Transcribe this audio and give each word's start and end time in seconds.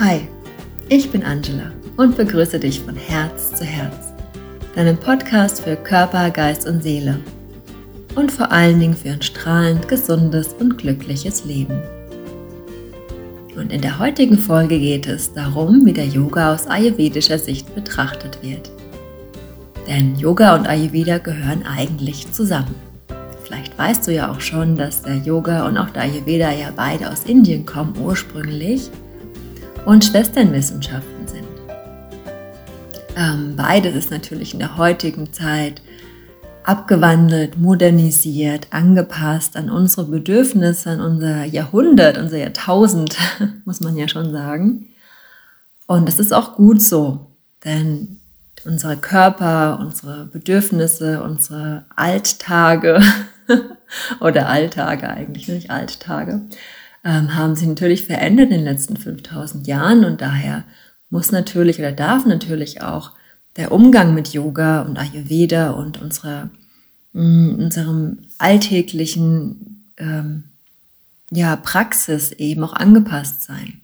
Hi, 0.00 0.20
ich 0.88 1.10
bin 1.10 1.24
Angela 1.24 1.72
und 1.96 2.16
begrüße 2.16 2.60
dich 2.60 2.78
von 2.78 2.94
Herz 2.94 3.52
zu 3.56 3.64
Herz, 3.64 4.12
deinem 4.76 4.96
Podcast 4.96 5.64
für 5.64 5.74
Körper, 5.74 6.30
Geist 6.30 6.68
und 6.68 6.84
Seele 6.84 7.18
und 8.14 8.30
vor 8.30 8.52
allen 8.52 8.78
Dingen 8.78 8.94
für 8.94 9.10
ein 9.10 9.22
strahlend, 9.22 9.88
gesundes 9.88 10.54
und 10.60 10.78
glückliches 10.78 11.44
Leben. 11.46 11.82
Und 13.56 13.72
in 13.72 13.80
der 13.80 13.98
heutigen 13.98 14.38
Folge 14.38 14.78
geht 14.78 15.08
es 15.08 15.32
darum, 15.32 15.84
wie 15.84 15.94
der 15.94 16.06
Yoga 16.06 16.54
aus 16.54 16.68
ayurvedischer 16.68 17.40
Sicht 17.40 17.74
betrachtet 17.74 18.38
wird. 18.40 18.70
Denn 19.88 20.14
Yoga 20.14 20.54
und 20.54 20.68
Ayurveda 20.68 21.18
gehören 21.18 21.64
eigentlich 21.66 22.30
zusammen. 22.30 22.76
Vielleicht 23.42 23.76
weißt 23.76 24.06
du 24.06 24.12
ja 24.12 24.30
auch 24.30 24.40
schon, 24.40 24.76
dass 24.76 25.02
der 25.02 25.16
Yoga 25.16 25.66
und 25.66 25.76
auch 25.76 25.90
der 25.90 26.02
Ayurveda 26.02 26.52
ja 26.52 26.70
beide 26.76 27.10
aus 27.10 27.24
Indien 27.24 27.66
kommen 27.66 27.96
ursprünglich 28.00 28.92
und 29.88 30.04
Schwesternwissenschaften 30.04 31.26
sind. 31.26 31.48
Ähm, 33.16 33.54
beides 33.56 33.94
ist 33.94 34.10
natürlich 34.10 34.52
in 34.52 34.58
der 34.58 34.76
heutigen 34.76 35.32
Zeit 35.32 35.80
abgewandelt, 36.62 37.56
modernisiert, 37.56 38.66
angepasst 38.70 39.56
an 39.56 39.70
unsere 39.70 40.04
Bedürfnisse, 40.04 40.90
an 40.90 41.00
unser 41.00 41.44
Jahrhundert, 41.44 42.18
unser 42.18 42.36
Jahrtausend, 42.36 43.16
muss 43.64 43.80
man 43.80 43.96
ja 43.96 44.08
schon 44.08 44.30
sagen. 44.30 44.88
Und 45.86 46.06
das 46.06 46.18
ist 46.18 46.34
auch 46.34 46.54
gut 46.54 46.82
so, 46.82 47.26
denn 47.64 48.20
unsere 48.66 48.98
Körper, 48.98 49.78
unsere 49.80 50.26
Bedürfnisse, 50.26 51.22
unsere 51.22 51.86
Alttage 51.96 53.00
oder 54.20 54.50
Alltage 54.50 55.08
eigentlich, 55.08 55.48
nicht 55.48 55.70
Alttage, 55.70 56.42
ähm, 57.04 57.34
haben 57.34 57.54
sich 57.54 57.68
natürlich 57.68 58.04
verändert 58.04 58.50
in 58.50 58.58
den 58.58 58.64
letzten 58.64 58.96
5000 58.96 59.66
Jahren 59.66 60.04
und 60.04 60.20
daher 60.20 60.64
muss 61.10 61.32
natürlich 61.32 61.78
oder 61.78 61.92
darf 61.92 62.26
natürlich 62.26 62.82
auch 62.82 63.12
der 63.56 63.72
Umgang 63.72 64.14
mit 64.14 64.28
Yoga 64.28 64.82
und 64.82 64.98
Ayurveda 64.98 65.70
und 65.70 66.00
unserer, 66.00 66.50
mh, 67.12 67.22
mm, 67.22 67.54
unserem 67.58 68.18
alltäglichen 68.38 69.84
ähm, 69.96 70.44
ja, 71.30 71.56
Praxis 71.56 72.32
eben 72.32 72.62
auch 72.64 72.72
angepasst 72.72 73.42
sein. 73.42 73.80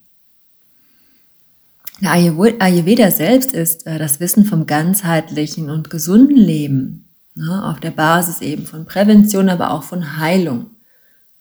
Ayurveda 2.02 3.10
selbst 3.10 3.52
ist 3.52 3.86
äh, 3.86 3.98
das 3.98 4.20
Wissen 4.20 4.44
vom 4.44 4.66
ganzheitlichen 4.66 5.70
und 5.70 5.90
gesunden 5.90 6.36
Leben, 6.36 7.08
ne, 7.34 7.64
auf 7.64 7.80
der 7.80 7.92
Basis 7.92 8.40
eben 8.40 8.66
von 8.66 8.84
Prävention, 8.84 9.48
aber 9.48 9.70
auch 9.70 9.84
von 9.84 10.18
Heilung. 10.18 10.66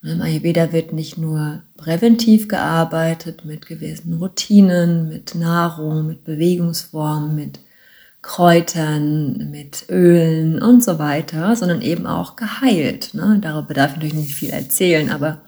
Im 0.04 0.22
Ayurveda 0.22 0.74
wird 0.74 0.92
nicht 0.92 1.18
nur 1.18 1.62
präventiv 1.78 2.50
gearbeitet 2.50 3.46
mit 3.46 3.68
gewissen 3.68 4.16
Routinen, 4.16 5.08
mit 5.08 5.34
Nahrung, 5.34 6.08
mit 6.08 6.26
Bewegungsformen, 6.26 7.36
mit 7.36 7.60
Kräutern, 8.22 9.50
mit 9.50 9.86
Ölen 9.90 10.62
und 10.62 10.84
so 10.84 11.00
weiter, 11.00 11.56
sondern 11.56 11.82
eben 11.82 12.06
auch 12.06 12.36
geheilt. 12.36 13.14
Ne? 13.14 13.40
Darüber 13.42 13.74
darf 13.74 13.92
ich 13.92 13.96
natürlich 13.96 14.14
nicht 14.14 14.36
viel 14.36 14.50
erzählen, 14.50 15.10
aber 15.10 15.42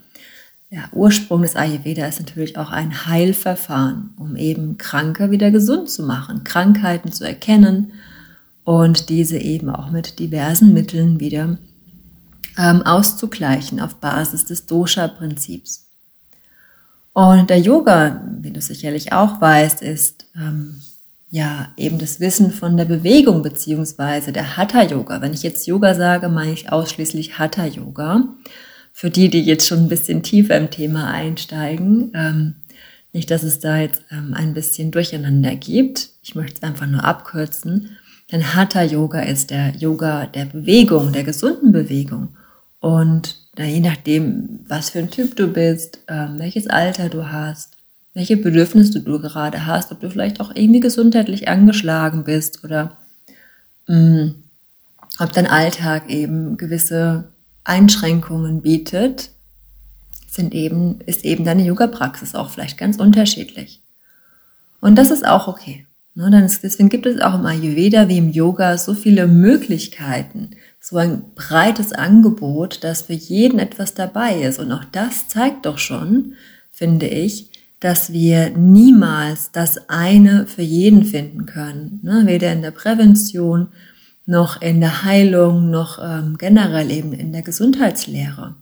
der 0.72 0.86
Ursprung 0.94 1.42
des 1.42 1.58
Ayurveda 1.58 2.06
ist 2.06 2.22
natürlich 2.22 2.58
auch 2.58 2.72
ein 2.72 3.06
Heilverfahren, 3.06 4.14
um 4.18 4.38
eben 4.38 4.78
Kranke 4.78 5.32
wieder 5.32 5.52
gesund 5.52 5.90
zu 5.90 6.04
machen, 6.04 6.46
Krankheiten 6.46 7.12
zu 7.12 7.26
erkennen 7.26 7.92
und 8.64 9.10
diese 9.10 9.38
eben 9.38 9.70
auch 9.70 9.92
mit 9.92 10.20
diversen 10.20 10.74
Mitteln 10.74 11.20
wieder 11.20 11.58
ähm, 12.58 12.82
auszugleichen 12.84 13.80
auf 13.80 13.96
Basis 13.96 14.46
des 14.46 14.66
Dosha-Prinzips. 14.66 15.86
Und 17.14 17.50
der 17.50 17.60
Yoga, 17.60 18.22
wie 18.42 18.52
du 18.52 18.60
sicherlich 18.60 19.14
auch 19.14 19.40
weißt, 19.40 19.82
ist 19.82 20.26
ähm, 20.36 20.82
ja 21.30 21.70
eben 21.78 21.98
das 21.98 22.20
Wissen 22.20 22.52
von 22.52 22.76
der 22.76 22.86
Bewegung 22.86 23.42
beziehungsweise 23.42 24.34
der 24.34 24.58
Hatha-Yoga. 24.58 25.22
Wenn 25.22 25.34
ich 25.34 25.44
jetzt 25.44 25.66
Yoga 25.66 25.96
sage, 25.96 26.28
meine 26.28 26.52
ich 26.52 26.72
ausschließlich 26.72 27.40
Hatha-Yoga. 27.40 28.26
Für 28.92 29.10
die, 29.10 29.30
die 29.30 29.42
jetzt 29.42 29.68
schon 29.68 29.80
ein 29.80 29.90
bisschen 29.90 30.24
tiefer 30.24 30.58
im 30.58 30.72
Thema 30.72 31.10
einsteigen, 31.10 32.12
ähm, 32.14 32.56
nicht, 33.14 33.32
dass 33.32 33.44
es 33.44 33.62
da 33.62 33.78
jetzt 33.78 34.02
ähm, 34.12 34.34
ein 34.34 34.54
bisschen 34.54 34.92
Durcheinander 34.92 35.56
gibt. 35.56 36.10
Ich 36.22 36.36
möchte 36.36 36.58
es 36.58 36.64
einfach 36.64 36.86
nur 36.86 37.06
abkürzen. 37.06 37.98
Denn 38.30 38.56
Hatha 38.56 38.84
Yoga 38.84 39.22
ist 39.22 39.52
der 39.52 39.70
Yoga 39.78 40.26
der 40.26 40.46
Bewegung, 40.46 41.14
der 41.14 41.24
gesunden 41.24 41.72
Bewegung. 41.72 42.36
Und 42.86 43.38
je 43.58 43.80
nachdem, 43.80 44.60
was 44.68 44.92
für 44.92 45.00
ein 45.00 45.10
Typ 45.10 45.36
du 45.36 45.48
bist, 45.48 45.98
ähm, 46.08 46.38
welches 46.38 46.68
Alter 46.68 47.10
du 47.10 47.32
hast, 47.32 47.72
welche 48.14 48.38
Bedürfnisse 48.38 49.02
du 49.02 49.20
gerade 49.20 49.66
hast, 49.66 49.92
ob 49.92 50.02
du 50.02 50.12
vielleicht 50.12 50.40
auch 50.40 50.52
irgendwie 50.54 50.82
gesundheitlich 50.82 51.48
angeschlagen 51.48 52.26
bist 52.26 52.64
oder 52.64 52.96
mh, 53.88 53.98
mm, 53.98 54.36
ob 55.18 55.34
dein 55.34 55.48
Alltag 55.48 56.12
eben 56.12 56.58
gewisse 56.58 57.24
Einschränkungen 57.64 58.62
bietet, 58.62 59.32
sind 60.30 60.54
eben, 60.54 61.02
ist 61.08 61.26
eben 61.26 61.44
deine 61.44 61.66
Yoga-Praxis 61.66 62.36
auch 62.36 62.52
vielleicht 62.52 62.78
ganz 62.78 62.98
unterschiedlich. 62.98 63.82
Und 64.80 64.96
das 64.96 65.10
ist 65.10 65.26
auch 65.26 65.48
okay. 65.48 65.88
Ne? 66.14 66.30
Deswegen 66.62 66.90
gibt 66.90 67.08
es 67.08 67.20
auch 67.20 67.34
im 67.34 67.48
Ayurveda 67.48 68.10
wie 68.10 68.20
im 68.20 68.30
Yoga 68.30 68.78
so 68.78 68.94
viele 68.94 69.26
Möglichkeiten, 69.26 70.52
so 70.88 70.98
ein 70.98 71.34
breites 71.34 71.94
Angebot, 71.94 72.84
dass 72.84 73.02
für 73.02 73.14
jeden 73.14 73.58
etwas 73.58 73.96
dabei 73.96 74.40
ist. 74.42 74.60
Und 74.60 74.72
auch 74.72 74.84
das 74.92 75.28
zeigt 75.28 75.66
doch 75.66 75.80
schon, 75.80 76.36
finde 76.70 77.08
ich, 77.08 77.50
dass 77.80 78.14
wir 78.14 78.52
niemals 78.52 79.52
das 79.52 79.90
eine 79.90 80.46
für 80.46 80.62
jeden 80.62 81.04
finden 81.04 81.48
können. 81.48 82.02
Ne? 82.04 82.28
Weder 82.28 82.54
in 82.54 82.62
der 82.62 82.70
Prävention 82.70 83.70
noch 84.28 84.62
in 84.62 84.80
der 84.80 85.04
Heilung, 85.04 85.72
noch 85.72 85.98
ähm, 86.00 86.38
generell 86.38 86.92
eben 86.92 87.14
in 87.14 87.34
der 87.34 87.42
Gesundheitslehre. 87.42 88.54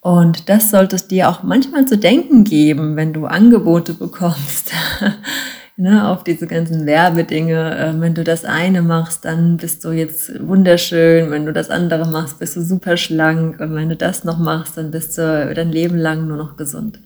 Und 0.00 0.48
das 0.48 0.72
sollte 0.72 0.96
es 0.96 1.06
dir 1.06 1.28
auch 1.28 1.44
manchmal 1.44 1.86
zu 1.86 1.98
denken 1.98 2.42
geben, 2.42 2.96
wenn 2.96 3.12
du 3.12 3.26
Angebote 3.26 3.94
bekommst 3.94 4.72
ne, 5.76 6.08
auf 6.08 6.24
diese 6.24 6.46
ganzen 6.46 6.86
Werbedinge. 6.86 7.76
Äh, 7.78 8.00
wenn 8.00 8.14
du 8.14 8.24
das 8.24 8.44
eine 8.44 8.82
machst, 8.82 9.24
dann 9.24 9.56
bist 9.56 9.84
du 9.84 9.92
jetzt 9.92 10.46
wunderschön. 10.46 11.30
Wenn 11.30 11.46
du 11.46 11.52
das 11.52 11.70
andere 11.70 12.06
machst, 12.06 12.38
bist 12.38 12.56
du 12.56 12.62
super 12.62 12.96
schlank. 12.96 13.60
Und 13.60 13.74
wenn 13.74 13.88
du 13.88 13.96
das 13.96 14.24
noch 14.24 14.38
machst, 14.38 14.76
dann 14.76 14.90
bist 14.90 15.18
du 15.18 15.52
dein 15.54 15.72
Leben 15.72 15.96
lang 15.96 16.26
nur 16.26 16.36
noch 16.36 16.56
gesund. 16.56 17.00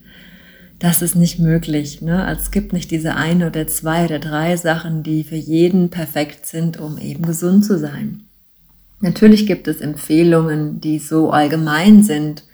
Das 0.78 1.02
ist 1.02 1.14
nicht 1.14 1.38
möglich. 1.38 2.00
Ne? 2.00 2.24
Also 2.24 2.42
es 2.42 2.50
gibt 2.50 2.72
nicht 2.72 2.90
diese 2.90 3.14
eine 3.14 3.48
oder 3.48 3.66
zwei 3.66 4.06
oder 4.06 4.18
drei 4.18 4.56
Sachen, 4.56 5.02
die 5.02 5.24
für 5.24 5.36
jeden 5.36 5.90
perfekt 5.90 6.46
sind, 6.46 6.80
um 6.80 6.96
eben 6.96 7.26
gesund 7.26 7.64
zu 7.64 7.78
sein. 7.78 8.22
Natürlich 9.00 9.46
gibt 9.46 9.68
es 9.68 9.80
Empfehlungen, 9.80 10.80
die 10.80 10.98
so 10.98 11.30
allgemein 11.30 12.02
sind, 12.02 12.44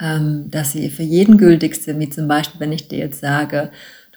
ähm, 0.00 0.50
dass 0.50 0.72
sie 0.72 0.88
für 0.90 1.02
jeden 1.02 1.36
gültig 1.36 1.76
sind, 1.76 2.00
wie 2.00 2.08
zum 2.08 2.26
Beispiel, 2.26 2.60
wenn 2.60 2.72
ich 2.72 2.88
dir 2.88 2.98
jetzt 2.98 3.20
sage, 3.20 3.70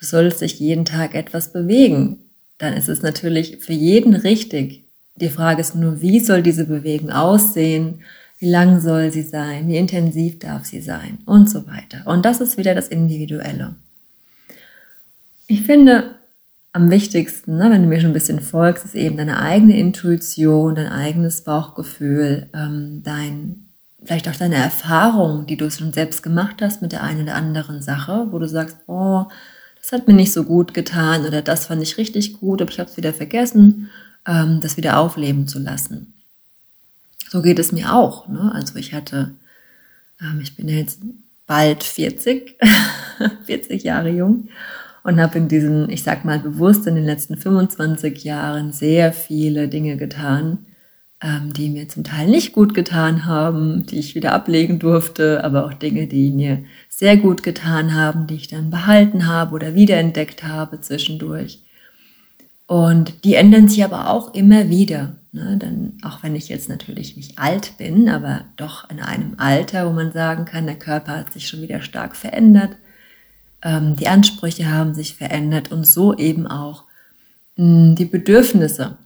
du 0.03 0.07
solltest 0.07 0.41
dich 0.41 0.59
jeden 0.59 0.83
Tag 0.83 1.15
etwas 1.15 1.53
bewegen, 1.53 2.19
dann 2.57 2.73
ist 2.73 2.89
es 2.89 3.01
natürlich 3.01 3.57
für 3.61 3.73
jeden 3.73 4.15
richtig. 4.15 4.83
Die 5.15 5.29
Frage 5.29 5.61
ist 5.61 5.75
nur, 5.75 6.01
wie 6.01 6.19
soll 6.19 6.43
diese 6.43 6.65
Bewegung 6.65 7.09
aussehen? 7.09 8.01
Wie 8.37 8.49
lang 8.49 8.81
soll 8.81 9.11
sie 9.11 9.21
sein? 9.21 9.67
Wie 9.69 9.77
intensiv 9.77 10.39
darf 10.39 10.65
sie 10.65 10.81
sein? 10.81 11.19
Und 11.25 11.49
so 11.49 11.65
weiter. 11.67 12.05
Und 12.05 12.25
das 12.25 12.41
ist 12.41 12.57
wieder 12.57 12.75
das 12.75 12.89
Individuelle. 12.89 13.75
Ich 15.47 15.61
finde, 15.61 16.15
am 16.73 16.91
wichtigsten, 16.91 17.57
ne, 17.57 17.69
wenn 17.71 17.83
du 17.83 17.87
mir 17.87 18.01
schon 18.01 18.09
ein 18.09 18.13
bisschen 18.13 18.41
folgst, 18.41 18.83
ist 18.83 18.95
eben 18.95 19.15
deine 19.15 19.39
eigene 19.39 19.77
Intuition, 19.77 20.75
dein 20.75 20.89
eigenes 20.89 21.43
Bauchgefühl, 21.43 22.49
ähm, 22.53 23.03
dein, 23.03 23.67
vielleicht 24.03 24.27
auch 24.27 24.35
deine 24.35 24.55
Erfahrung, 24.55 25.45
die 25.45 25.55
du 25.55 25.71
schon 25.71 25.93
selbst 25.93 26.23
gemacht 26.23 26.61
hast 26.61 26.81
mit 26.81 26.91
der 26.91 27.03
einen 27.03 27.23
oder 27.23 27.35
anderen 27.35 27.81
Sache, 27.81 28.27
wo 28.31 28.39
du 28.39 28.49
sagst, 28.49 28.77
oh, 28.87 29.25
das 29.83 29.91
hat 29.91 30.07
mir 30.07 30.13
nicht 30.13 30.31
so 30.31 30.45
gut 30.45 30.73
getan 30.73 31.25
oder 31.25 31.41
das 31.41 31.65
fand 31.65 31.83
ich 31.83 31.97
richtig 31.97 32.39
gut, 32.39 32.61
aber 32.61 32.71
ich 32.71 32.79
habe 32.79 32.89
es 32.89 32.95
wieder 32.95 33.13
vergessen, 33.13 33.89
ähm, 34.25 34.61
das 34.61 34.77
wieder 34.77 34.97
aufleben 34.97 35.45
zu 35.45 35.59
lassen. 35.59 36.13
So 37.29 37.41
geht 37.41 37.59
es 37.59 37.73
mir 37.73 37.93
auch. 37.93 38.29
Ne? 38.29 38.49
Also 38.55 38.77
ich 38.77 38.93
hatte, 38.93 39.31
ähm, 40.21 40.39
ich 40.41 40.55
bin 40.55 40.69
jetzt 40.69 41.01
bald 41.45 41.83
40, 41.83 42.57
40 43.45 43.83
Jahre 43.83 44.09
jung 44.09 44.47
und 45.03 45.19
habe 45.19 45.37
in 45.37 45.49
diesen, 45.49 45.89
ich 45.89 46.03
sag 46.03 46.23
mal 46.23 46.39
bewusst 46.39 46.87
in 46.87 46.95
den 46.95 47.03
letzten 47.03 47.35
25 47.35 48.23
Jahren 48.23 48.71
sehr 48.71 49.11
viele 49.11 49.67
Dinge 49.67 49.97
getan, 49.97 50.65
ähm, 51.23 51.53
die 51.53 51.69
mir 51.69 51.87
zum 51.87 52.03
Teil 52.03 52.27
nicht 52.27 52.51
gut 52.51 52.73
getan 52.73 53.25
haben, 53.25 53.85
die 53.85 53.97
ich 53.97 54.13
wieder 54.13 54.33
ablegen 54.33 54.77
durfte, 54.77 55.43
aber 55.43 55.65
auch 55.65 55.73
Dinge, 55.73 56.05
die 56.05 56.29
mir 56.31 56.65
sehr 56.89 57.15
gut 57.15 57.43
getan 57.43 57.95
haben, 57.95 58.27
die 58.27 58.35
ich 58.35 58.49
dann 58.49 58.69
behalten 58.69 59.25
habe 59.25 59.55
oder 59.55 59.73
wiederentdeckt 59.73 60.43
habe 60.43 60.81
zwischendurch. 60.81 61.61
Und 62.67 63.23
die 63.23 63.35
ändern 63.35 63.69
sich 63.69 63.83
aber 63.85 64.09
auch 64.09 64.33
immer 64.33 64.69
wieder. 64.69 65.15
Ne? 65.31 65.57
Dann, 65.57 65.93
auch 66.03 66.23
wenn 66.23 66.35
ich 66.35 66.49
jetzt 66.49 66.67
natürlich 66.67 67.15
nicht 67.15 67.39
alt 67.39 67.77
bin, 67.77 68.09
aber 68.09 68.41
doch 68.57 68.89
in 68.89 68.99
einem 68.99 69.35
Alter, 69.37 69.87
wo 69.87 69.93
man 69.93 70.11
sagen 70.11 70.43
kann, 70.43 70.65
der 70.65 70.75
Körper 70.75 71.17
hat 71.17 71.31
sich 71.31 71.47
schon 71.47 71.61
wieder 71.61 71.81
stark 71.81 72.15
verändert. 72.15 72.75
ähm, 73.63 73.95
die 73.95 74.07
Ansprüche 74.07 74.69
haben 74.69 74.93
sich 74.93 75.15
verändert 75.15 75.71
und 75.71 75.87
so 75.87 76.13
eben 76.17 76.47
auch 76.47 76.83
mh, 77.55 77.65
hm, 77.65 77.95
die 77.95 78.05
Bedürfnisse. 78.05 78.97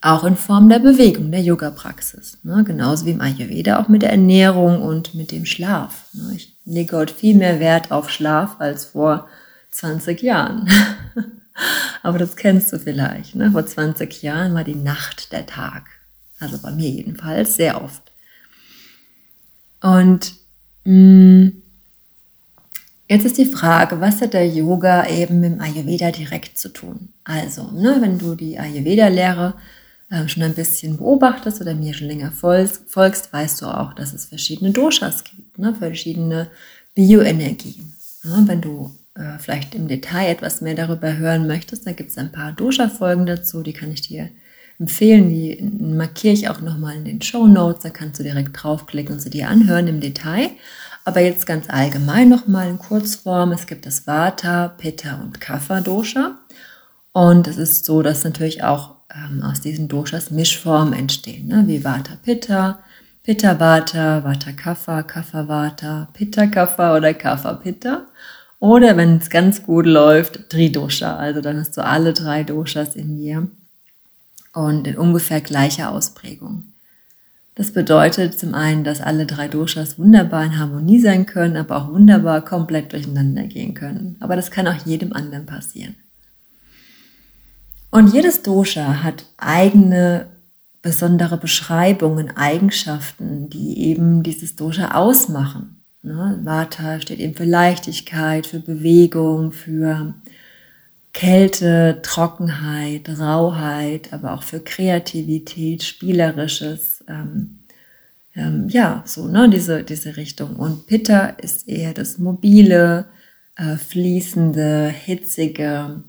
Auch 0.00 0.22
in 0.22 0.36
Form 0.36 0.68
der 0.68 0.78
Bewegung, 0.78 1.32
der 1.32 1.42
Yoga-Praxis. 1.42 2.38
Ne? 2.44 2.62
Genauso 2.64 3.04
wie 3.04 3.10
im 3.10 3.20
Ayurveda 3.20 3.80
auch 3.80 3.88
mit 3.88 4.02
der 4.02 4.10
Ernährung 4.10 4.80
und 4.80 5.14
mit 5.14 5.32
dem 5.32 5.44
Schlaf. 5.44 6.04
Ne? 6.12 6.34
Ich 6.36 6.56
lege 6.64 6.96
heute 6.96 7.12
viel 7.12 7.34
mehr 7.34 7.58
Wert 7.58 7.90
auf 7.90 8.08
Schlaf 8.08 8.56
als 8.60 8.84
vor 8.84 9.28
20 9.72 10.22
Jahren. 10.22 10.70
Aber 12.04 12.18
das 12.18 12.36
kennst 12.36 12.72
du 12.72 12.78
vielleicht. 12.78 13.34
Ne? 13.34 13.50
Vor 13.50 13.66
20 13.66 14.22
Jahren 14.22 14.54
war 14.54 14.62
die 14.62 14.76
Nacht 14.76 15.32
der 15.32 15.46
Tag. 15.46 15.86
Also 16.38 16.58
bei 16.58 16.70
mir 16.70 16.88
jedenfalls 16.88 17.56
sehr 17.56 17.82
oft. 17.82 18.12
Und 19.80 20.34
mh, 20.84 20.92
mm, 20.92 21.62
jetzt 23.08 23.26
ist 23.26 23.38
die 23.38 23.46
Frage, 23.46 24.00
was 24.00 24.20
hat 24.20 24.34
der 24.34 24.46
Yoga 24.46 25.08
eben 25.08 25.40
mit 25.40 25.52
dem 25.52 25.60
Ayurveda 25.60 26.12
direkt 26.12 26.56
zu 26.58 26.68
tun? 26.68 27.12
Also, 27.24 27.70
ne, 27.72 27.96
wenn 28.00 28.18
du 28.18 28.36
die 28.36 28.58
Ayurveda-Lehre 28.58 29.54
schon 30.26 30.42
ein 30.42 30.54
bisschen 30.54 30.96
beobachtest 30.96 31.60
oder 31.60 31.74
mir 31.74 31.92
schon 31.92 32.08
länger 32.08 32.32
folgst, 32.32 32.88
folgst, 32.88 33.32
weißt 33.32 33.62
du 33.62 33.66
auch, 33.66 33.92
dass 33.92 34.14
es 34.14 34.26
verschiedene 34.26 34.70
Doshas 34.70 35.24
gibt, 35.24 35.58
ne, 35.58 35.74
verschiedene 35.74 36.48
Bioenergien. 36.94 37.94
Ne, 38.24 38.42
wenn 38.46 38.60
du 38.60 38.90
äh, 39.14 39.38
vielleicht 39.38 39.74
im 39.74 39.86
Detail 39.86 40.30
etwas 40.30 40.60
mehr 40.60 40.74
darüber 40.74 41.16
hören 41.16 41.46
möchtest, 41.46 41.86
da 41.86 41.92
gibt 41.92 42.10
es 42.10 42.18
ein 42.18 42.32
paar 42.32 42.52
Dosha-Folgen 42.52 43.26
dazu, 43.26 43.62
die 43.62 43.74
kann 43.74 43.92
ich 43.92 44.02
dir 44.02 44.30
empfehlen. 44.78 45.28
Die 45.28 45.60
markiere 45.80 46.34
ich 46.34 46.48
auch 46.48 46.60
nochmal 46.60 46.96
in 46.96 47.04
den 47.04 47.22
Show 47.22 47.46
Notes. 47.46 47.82
Da 47.82 47.90
kannst 47.90 48.18
du 48.18 48.22
direkt 48.22 48.62
draufklicken 48.62 49.14
und 49.14 49.20
sie 49.20 49.30
dir 49.30 49.48
anhören 49.48 49.88
im 49.88 50.00
Detail. 50.00 50.50
Aber 51.04 51.20
jetzt 51.20 51.46
ganz 51.46 51.68
allgemein 51.68 52.28
nochmal 52.28 52.68
in 52.68 52.78
Kurzform. 52.78 53.52
Es 53.52 53.66
gibt 53.66 53.86
das 53.86 54.06
Vata, 54.06 54.68
Pitta 54.68 55.20
und 55.20 55.40
Kapha 55.40 55.80
Dosha. 55.80 56.38
Und 57.12 57.48
es 57.48 57.56
ist 57.56 57.84
so, 57.84 58.02
dass 58.02 58.24
natürlich 58.24 58.62
auch 58.62 58.97
ähm, 59.14 59.42
aus 59.42 59.60
diesen 59.60 59.88
Doshas 59.88 60.30
Mischformen 60.30 60.92
entstehen, 60.92 61.48
ne? 61.48 61.64
wie 61.66 61.84
Vata 61.84 62.16
Pitta, 62.22 62.80
Pitta 63.22 63.58
Vata, 63.58 64.24
Vata 64.24 64.52
Kapha, 64.52 65.02
Kapha 65.02 65.48
Vata, 65.48 66.08
Pitta 66.12 66.46
Kapha 66.46 66.96
oder 66.96 67.14
Kapha 67.14 67.54
Pitta. 67.54 68.06
Oder 68.60 68.96
wenn 68.96 69.18
es 69.18 69.30
ganz 69.30 69.62
gut 69.62 69.86
läuft, 69.86 70.50
Tridosha. 70.50 71.16
Also 71.16 71.40
dann 71.40 71.58
hast 71.58 71.76
du 71.76 71.84
alle 71.84 72.12
drei 72.12 72.42
Doshas 72.42 72.96
in 72.96 73.16
dir 73.16 73.46
und 74.52 74.86
in 74.86 74.96
ungefähr 74.96 75.40
gleicher 75.40 75.92
Ausprägung. 75.92 76.64
Das 77.54 77.72
bedeutet 77.72 78.38
zum 78.38 78.54
einen, 78.54 78.84
dass 78.84 79.00
alle 79.00 79.26
drei 79.26 79.48
Doshas 79.48 79.98
wunderbar 79.98 80.44
in 80.44 80.58
Harmonie 80.58 81.00
sein 81.00 81.26
können, 81.26 81.56
aber 81.56 81.76
auch 81.76 81.88
wunderbar 81.88 82.44
komplett 82.44 82.92
durcheinander 82.92 83.44
gehen 83.44 83.74
können. 83.74 84.16
Aber 84.20 84.36
das 84.36 84.50
kann 84.50 84.68
auch 84.68 84.86
jedem 84.86 85.12
anderen 85.12 85.46
passieren. 85.46 85.96
Und 87.90 88.12
jedes 88.12 88.42
Dosha 88.42 89.02
hat 89.02 89.24
eigene 89.36 90.26
besondere 90.82 91.38
Beschreibungen, 91.38 92.36
Eigenschaften, 92.36 93.48
die 93.48 93.86
eben 93.86 94.22
dieses 94.22 94.56
Dosha 94.56 94.94
ausmachen. 94.94 95.82
Ne? 96.02 96.40
Vata 96.44 97.00
steht 97.00 97.18
eben 97.18 97.34
für 97.34 97.44
Leichtigkeit, 97.44 98.46
für 98.46 98.60
Bewegung, 98.60 99.52
für 99.52 100.14
Kälte, 101.12 102.00
Trockenheit, 102.02 103.08
Rauheit, 103.18 104.12
aber 104.12 104.34
auch 104.34 104.42
für 104.42 104.60
Kreativität, 104.60 105.82
Spielerisches, 105.82 107.04
ähm, 107.08 107.58
ähm, 108.36 108.68
ja, 108.68 109.02
so, 109.04 109.26
ne, 109.26 109.48
diese, 109.48 109.82
diese 109.82 110.16
Richtung. 110.16 110.56
Und 110.56 110.86
Pitta 110.86 111.26
ist 111.26 111.66
eher 111.66 111.92
das 111.92 112.18
mobile, 112.18 113.06
äh, 113.56 113.76
fließende, 113.76 114.88
hitzige, 114.88 116.02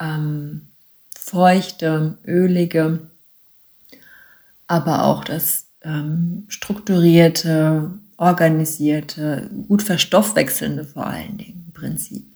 ähm, 0.00 0.62
feuchte, 1.30 2.18
ölige, 2.26 3.10
aber 4.66 5.04
auch 5.04 5.24
das 5.24 5.66
ähm, 5.82 6.44
strukturierte, 6.48 7.92
organisierte, 8.16 9.48
gut 9.68 9.82
verstoffwechselnde 9.82 10.84
vor 10.84 11.06
allen 11.06 11.38
Dingen 11.38 11.70
Prinzip. 11.72 12.26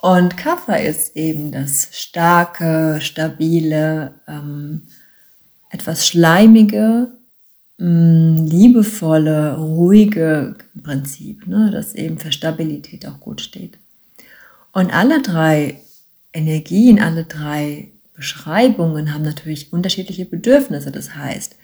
Und 0.00 0.36
Kapha 0.36 0.74
ist 0.74 1.16
eben 1.16 1.52
das 1.52 1.88
starke, 1.92 2.98
stabile, 3.00 4.14
ähm, 4.26 4.82
etwas 5.70 6.06
schleimige, 6.06 7.12
mh, 7.78 7.88
mm, 7.88 8.46
liebevolle, 8.46 9.56
ruhige 9.56 10.56
Prinzip, 10.82 11.46
ne, 11.46 11.70
das 11.70 11.94
eben 11.94 12.18
für 12.18 12.32
Stabilität 12.32 13.06
auch 13.06 13.20
gut 13.20 13.40
steht. 13.40 13.78
Und 14.72 14.92
alle 14.92 15.22
drei 15.22 15.80
Energien, 16.32 17.00
alle 17.00 17.24
drei 17.24 17.91
Beschreibungen 18.14 19.14
haben 19.14 19.22
natürlich 19.22 19.72
unterschiedliche 19.72 20.24
Bedürfnisse. 20.24 20.90
Das 20.90 21.14
heißt, 21.14 21.56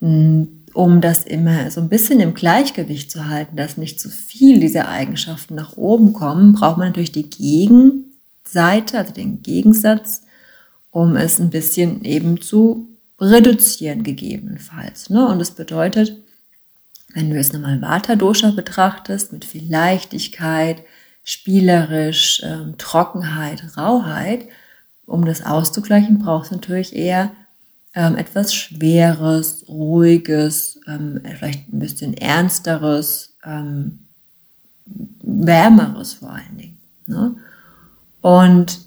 mm, 0.00 0.42
um 0.74 1.00
das 1.00 1.24
immer 1.24 1.70
so 1.70 1.80
ein 1.80 1.88
bisschen 1.88 2.20
im 2.20 2.34
Gleichgewicht 2.34 3.10
zu 3.10 3.28
halten, 3.28 3.56
dass 3.56 3.76
nicht 3.76 4.00
zu 4.00 4.08
viel 4.08 4.60
dieser 4.60 4.88
Eigenschaften 4.88 5.54
nach 5.54 5.76
oben 5.76 6.12
kommen, 6.12 6.52
braucht 6.52 6.78
man 6.78 6.88
natürlich 6.88 7.12
die 7.12 7.28
Gegenseite, 7.28 8.98
also 8.98 9.12
den 9.12 9.42
Gegensatz, 9.42 10.22
um 10.90 11.16
es 11.16 11.40
ein 11.40 11.50
bisschen 11.50 12.04
eben 12.04 12.40
zu 12.40 12.88
reduzieren 13.20 14.02
gegebenenfalls. 14.02 15.10
Ne? 15.10 15.26
Und 15.26 15.38
das 15.38 15.52
bedeutet, 15.52 16.16
wenn 17.14 17.30
du 17.30 17.36
jetzt 17.36 17.52
nochmal 17.52 17.80
Vata-Dosha 17.80 18.50
betrachtest, 18.52 19.32
mit 19.32 19.44
viel 19.44 19.70
Leichtigkeit, 19.70 20.82
spielerisch, 21.24 22.42
ähm, 22.44 22.74
Trockenheit, 22.78 23.76
Rauheit, 23.76 24.48
um 25.12 25.24
das 25.26 25.44
auszugleichen, 25.44 26.18
brauchst 26.18 26.50
du 26.50 26.54
natürlich 26.54 26.96
eher 26.96 27.32
ähm, 27.94 28.16
etwas 28.16 28.54
Schweres, 28.54 29.66
Ruhiges, 29.68 30.80
ähm, 30.88 31.20
vielleicht 31.22 31.70
ein 31.70 31.78
bisschen 31.78 32.14
Ernsteres, 32.14 33.36
ähm, 33.44 33.98
Wärmeres 35.22 36.14
vor 36.14 36.30
allen 36.30 36.56
Dingen. 36.56 36.78
Ne? 37.06 37.36
Und 38.22 38.80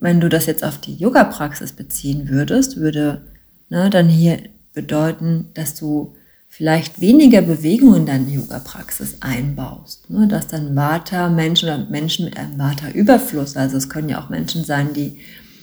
wenn 0.00 0.20
du 0.20 0.28
das 0.28 0.46
jetzt 0.46 0.64
auf 0.64 0.78
die 0.78 0.96
Yoga-Praxis 0.96 1.72
beziehen 1.72 2.28
würdest, 2.28 2.76
würde 2.76 3.22
ne, 3.70 3.88
dann 3.88 4.08
hier 4.08 4.38
bedeuten, 4.74 5.48
dass 5.54 5.74
du 5.74 6.14
vielleicht 6.48 7.00
weniger 7.00 7.40
Bewegung 7.40 7.94
in 7.94 8.06
deine 8.06 8.28
Yoga-Praxis 8.28 9.18
einbaust. 9.20 10.10
Ne? 10.10 10.28
Dass 10.28 10.46
dann 10.46 10.76
Vata-Menschen 10.76 11.68
oder 11.68 11.78
Menschen 11.90 12.26
mit 12.26 12.36
einem 12.36 12.58
Vata-Überfluss, 12.58 13.56
also 13.56 13.78
es 13.78 13.88
können 13.88 14.10
ja 14.10 14.22
auch 14.22 14.28
Menschen 14.28 14.64
sein, 14.64 14.92
die 14.92 15.18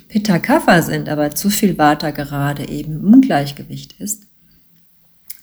Pitta 0.07 0.39
Kapha 0.39 0.81
sind, 0.81 1.09
aber 1.09 1.31
zu 1.31 1.49
viel 1.49 1.77
Vata 1.77 2.11
gerade 2.11 2.67
eben 2.69 2.93
im 2.93 3.13
Ungleichgewicht 3.13 3.99
ist, 3.99 4.23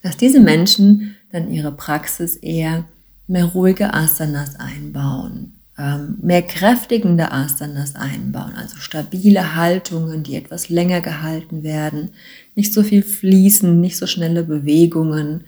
dass 0.02 0.16
diese 0.16 0.40
Menschen 0.40 1.16
dann 1.30 1.50
ihre 1.50 1.72
Praxis 1.72 2.36
eher 2.36 2.84
mehr 3.26 3.46
ruhige 3.46 3.94
Asanas 3.94 4.56
einbauen, 4.56 5.54
ähm, 5.78 6.18
mehr 6.22 6.42
kräftigende 6.42 7.32
Asanas 7.32 7.94
einbauen, 7.94 8.54
also 8.54 8.76
stabile 8.76 9.56
Haltungen, 9.56 10.22
die 10.22 10.36
etwas 10.36 10.68
länger 10.68 11.00
gehalten 11.00 11.62
werden, 11.62 12.10
nicht 12.54 12.72
so 12.72 12.82
viel 12.82 13.02
fließen, 13.02 13.80
nicht 13.80 13.96
so 13.96 14.06
schnelle 14.06 14.44
Bewegungen, 14.44 15.44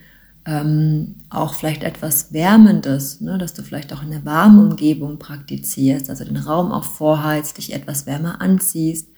ähm, 0.46 1.16
auch 1.28 1.54
vielleicht 1.54 1.82
etwas 1.82 2.32
Wärmendes, 2.32 3.20
ne, 3.20 3.36
dass 3.36 3.52
du 3.52 3.62
vielleicht 3.62 3.92
auch 3.92 4.02
in 4.02 4.12
einer 4.12 4.24
warmen 4.24 4.70
Umgebung 4.70 5.18
praktizierst, 5.18 6.08
also 6.08 6.24
den 6.24 6.36
Raum 6.36 6.70
auch 6.70 6.84
vorheizt, 6.84 7.58
dich 7.58 7.72
etwas 7.72 8.06
wärmer 8.06 8.40
anziehst, 8.40 9.08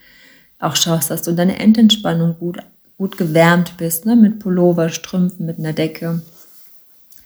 auch 0.58 0.75
schaust, 0.75 1.11
dass 1.11 1.23
du 1.23 1.30
in 1.30 1.37
deiner 1.37 1.61
Endentspannung 1.61 2.37
gut, 2.38 2.58
gut 2.97 3.18
gewärmt 3.18 3.76
bist, 3.76 4.06
ne, 4.06 4.16
mit 4.16 4.38
Pullover, 4.38 4.88
Strümpfen, 4.88 5.44
mit 5.44 5.58
einer 5.58 5.75
Decke, 5.75 6.23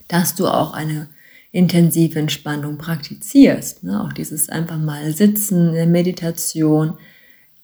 dass 0.09 0.35
du 0.35 0.49
auch 0.49 0.75
eine 0.75 1.09
intensive 1.53 2.19
Entspannung 2.19 2.79
praktizierst, 2.79 3.85
ne, 3.85 4.03
auch 4.03 4.13
dieses 4.13 4.49
einfach 4.49 4.79
mal 4.79 5.13
sitzen 5.13 5.69
in 5.69 5.75
der 5.75 5.87
Meditation 5.87 6.95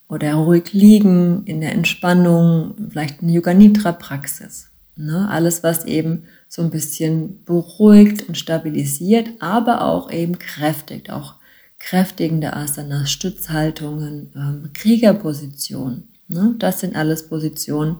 oder 0.08 0.34
ruhig 0.34 0.72
liegen 0.72 1.42
in 1.46 1.60
der 1.60 1.72
Entspannung, 1.72 2.74
vielleicht 2.90 3.22
eine 3.22 3.32
Yoga 3.32 3.54
Nidra 3.54 3.90
Praxis. 3.90 4.67
Ne? 4.98 5.28
Alles, 5.30 5.62
was 5.62 5.84
eben 5.84 6.24
so 6.48 6.60
ein 6.62 6.70
bisschen 6.70 7.44
beruhigt 7.44 8.28
und 8.28 8.36
stabilisiert, 8.36 9.28
aber 9.38 9.82
auch 9.82 10.10
eben 10.10 10.38
kräftigt, 10.38 11.10
auch 11.10 11.36
kräftigende 11.78 12.54
Asanas, 12.54 13.10
Stützhaltungen, 13.12 14.32
ähm, 14.34 14.70
Kriegerpositionen. 14.74 16.08
Ne? 16.26 16.56
Das 16.58 16.80
sind 16.80 16.96
alles 16.96 17.28
Positionen 17.28 17.98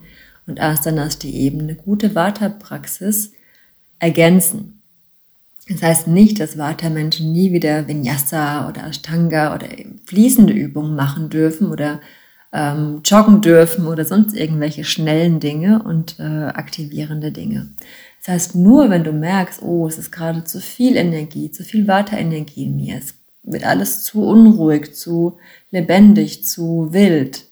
und 0.48 0.60
Asanas, 0.60 1.20
die 1.20 1.36
eben 1.36 1.60
eine 1.60 1.76
gute 1.76 2.16
Vata-Praxis 2.16 3.32
ergänzen. 4.00 4.82
Das 5.68 5.82
heißt 5.82 6.08
nicht, 6.08 6.40
dass 6.40 6.58
Vata-Menschen 6.58 7.30
nie 7.30 7.52
wieder 7.52 7.86
Vinyasa 7.86 8.68
oder 8.68 8.88
Ashtanga 8.88 9.54
oder 9.54 9.68
fließende 10.06 10.52
Übungen 10.52 10.96
machen 10.96 11.28
dürfen 11.30 11.70
oder 11.70 12.00
ähm, 12.52 13.00
joggen 13.04 13.40
dürfen 13.40 13.86
oder 13.86 14.04
sonst 14.04 14.34
irgendwelche 14.34 14.84
schnellen 14.84 15.40
Dinge 15.40 15.82
und 15.82 16.18
äh, 16.18 16.22
aktivierende 16.22 17.32
Dinge. 17.32 17.70
Das 18.18 18.34
heißt, 18.34 18.54
nur 18.56 18.90
wenn 18.90 19.04
du 19.04 19.12
merkst, 19.12 19.62
oh, 19.62 19.86
es 19.86 19.98
ist 19.98 20.10
gerade 20.10 20.44
zu 20.44 20.60
viel 20.60 20.96
Energie, 20.96 21.50
zu 21.50 21.62
viel 21.62 21.86
Vata-Energie 21.86 22.64
in 22.64 22.76
mir, 22.76 22.98
es 22.98 23.14
wird 23.42 23.64
alles 23.64 24.02
zu 24.02 24.22
unruhig, 24.22 24.94
zu 24.94 25.38
lebendig, 25.70 26.44
zu 26.44 26.92
wild, 26.92 27.44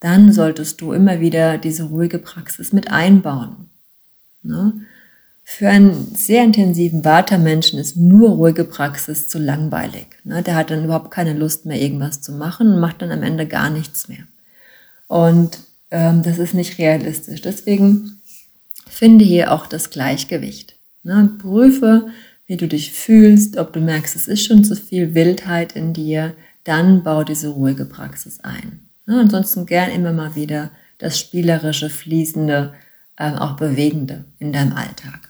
dann 0.00 0.32
solltest 0.32 0.80
du 0.80 0.92
immer 0.92 1.20
wieder 1.20 1.58
diese 1.58 1.84
ruhige 1.84 2.18
Praxis 2.18 2.72
mit 2.72 2.90
einbauen. 2.90 3.68
Ne? 4.42 4.72
Für 5.52 5.68
einen 5.68 6.14
sehr 6.14 6.44
intensiven 6.44 7.04
Vata-Menschen 7.04 7.80
ist 7.80 7.96
nur 7.96 8.30
ruhige 8.30 8.62
Praxis 8.64 9.28
zu 9.28 9.40
langweilig. 9.40 10.06
Ne? 10.22 10.44
Der 10.44 10.54
hat 10.54 10.70
dann 10.70 10.84
überhaupt 10.84 11.10
keine 11.10 11.34
Lust 11.34 11.66
mehr, 11.66 11.78
irgendwas 11.78 12.20
zu 12.20 12.30
machen 12.32 12.72
und 12.72 12.78
macht 12.78 13.02
dann 13.02 13.10
am 13.10 13.24
Ende 13.24 13.46
gar 13.46 13.68
nichts 13.68 14.06
mehr. 14.06 14.22
Und 15.08 15.58
ähm, 15.90 16.22
das 16.22 16.38
ist 16.38 16.54
nicht 16.54 16.78
realistisch. 16.78 17.42
Deswegen 17.42 18.20
finde 18.88 19.24
hier 19.24 19.52
auch 19.52 19.66
das 19.66 19.90
Gleichgewicht. 19.90 20.76
Ne? 21.02 21.30
Prüfe, 21.38 22.06
wie 22.46 22.56
du 22.56 22.68
dich 22.68 22.92
fühlst, 22.92 23.58
ob 23.58 23.72
du 23.72 23.80
merkst, 23.80 24.14
es 24.14 24.28
ist 24.28 24.44
schon 24.44 24.62
zu 24.62 24.76
viel 24.76 25.14
Wildheit 25.16 25.74
in 25.74 25.92
dir, 25.92 26.34
dann 26.62 27.02
bau 27.02 27.24
diese 27.24 27.48
ruhige 27.48 27.86
Praxis 27.86 28.38
ein. 28.40 28.88
Ne? 29.04 29.18
Ansonsten 29.18 29.66
gern 29.66 29.90
immer 29.90 30.12
mal 30.12 30.36
wieder 30.36 30.70
das 30.98 31.18
spielerische, 31.18 31.90
fließende, 31.90 32.72
äh, 33.16 33.32
auch 33.32 33.56
bewegende 33.56 34.24
in 34.38 34.52
deinem 34.52 34.74
Alltag. 34.74 35.29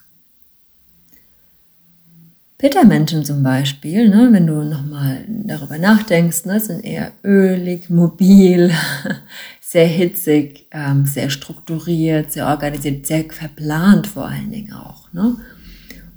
Pittermenschen 2.61 3.25
zum 3.25 3.43
Beispiel, 3.43 4.11
ne, 4.11 4.29
wenn 4.33 4.47
du 4.47 4.62
nochmal 4.62 5.25
darüber 5.26 5.79
nachdenkst, 5.79 6.45
ne, 6.45 6.61
sind 6.61 6.85
eher 6.85 7.11
ölig, 7.25 7.88
mobil, 7.88 8.71
sehr 9.62 9.87
hitzig, 9.87 10.67
ähm, 10.71 11.07
sehr 11.07 11.31
strukturiert, 11.31 12.33
sehr 12.33 12.49
organisiert, 12.49 13.07
sehr 13.07 13.25
verplant 13.31 14.07
vor 14.07 14.26
allen 14.26 14.50
Dingen 14.50 14.75
auch. 14.75 15.11
Ne? 15.14 15.37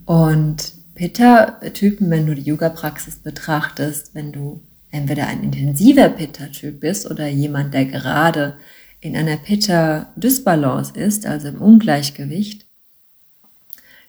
Und 0.06 0.74
Pitta-Typen, 0.96 2.10
wenn 2.10 2.28
du 2.28 2.36
die 2.36 2.42
Yoga-Praxis 2.42 3.20
betrachtest, 3.20 4.14
wenn 4.14 4.34
du 4.34 4.62
entweder 4.92 5.28
ein 5.28 5.44
intensiver 5.44 6.10
Pitta-Typ 6.10 6.82
bist 6.82 7.10
oder 7.10 7.30
jemand, 7.30 7.74
der 7.74 7.86
gerade 7.86 8.58
in 9.00 9.16
einer 9.16 9.38
Pitta-Dysbalance 9.38 10.92
ist, 10.94 11.26
also 11.26 11.48
im 11.48 11.62
Ungleichgewicht, 11.62 12.66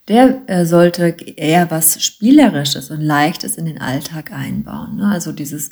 der 0.08 0.42
äh, 0.48 0.66
sollte 0.66 1.08
eher 1.08 1.70
was 1.70 2.02
Spielerisches 2.02 2.90
und 2.90 3.00
Leichtes 3.00 3.56
in 3.56 3.64
den 3.64 3.80
Alltag 3.80 4.32
einbauen. 4.32 4.96
Ne? 4.96 5.08
Also 5.08 5.32
dieses 5.32 5.70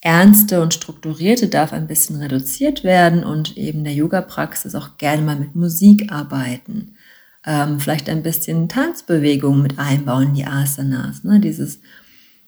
Ernste 0.00 0.60
und 0.60 0.74
Strukturierte 0.74 1.48
darf 1.48 1.72
ein 1.72 1.86
bisschen 1.86 2.16
reduziert 2.16 2.84
werden 2.84 3.24
und 3.24 3.56
eben 3.56 3.84
der 3.84 3.94
Yoga-Praxis 3.94 4.74
auch 4.74 4.98
gerne 4.98 5.22
mal 5.22 5.36
mit 5.36 5.54
Musik 5.54 6.12
arbeiten. 6.12 6.96
Ähm, 7.44 7.80
vielleicht 7.80 8.08
ein 8.08 8.22
bisschen 8.22 8.68
Tanzbewegung 8.68 9.62
mit 9.62 9.78
einbauen, 9.78 10.34
die 10.34 10.46
Asanas. 10.46 11.24
Ne? 11.24 11.40
Dieses 11.40 11.80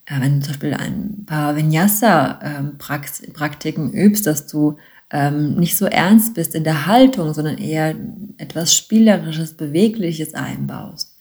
äh, 0.06 0.20
wenn 0.20 0.40
du 0.40 0.40
zum 0.40 0.52
Beispiel 0.52 0.74
ein 0.74 1.24
paar 1.26 1.56
Vinyasa-Praktiken 1.56 3.92
ähm, 3.92 3.98
übst, 3.98 4.26
dass 4.26 4.46
du 4.46 4.76
ähm, 5.10 5.54
nicht 5.54 5.76
so 5.76 5.86
ernst 5.86 6.34
bist 6.34 6.54
in 6.54 6.64
der 6.64 6.86
Haltung, 6.86 7.34
sondern 7.34 7.58
eher 7.58 7.94
etwas 8.36 8.74
Spielerisches, 8.74 9.54
Bewegliches 9.54 10.34
einbaust, 10.34 11.13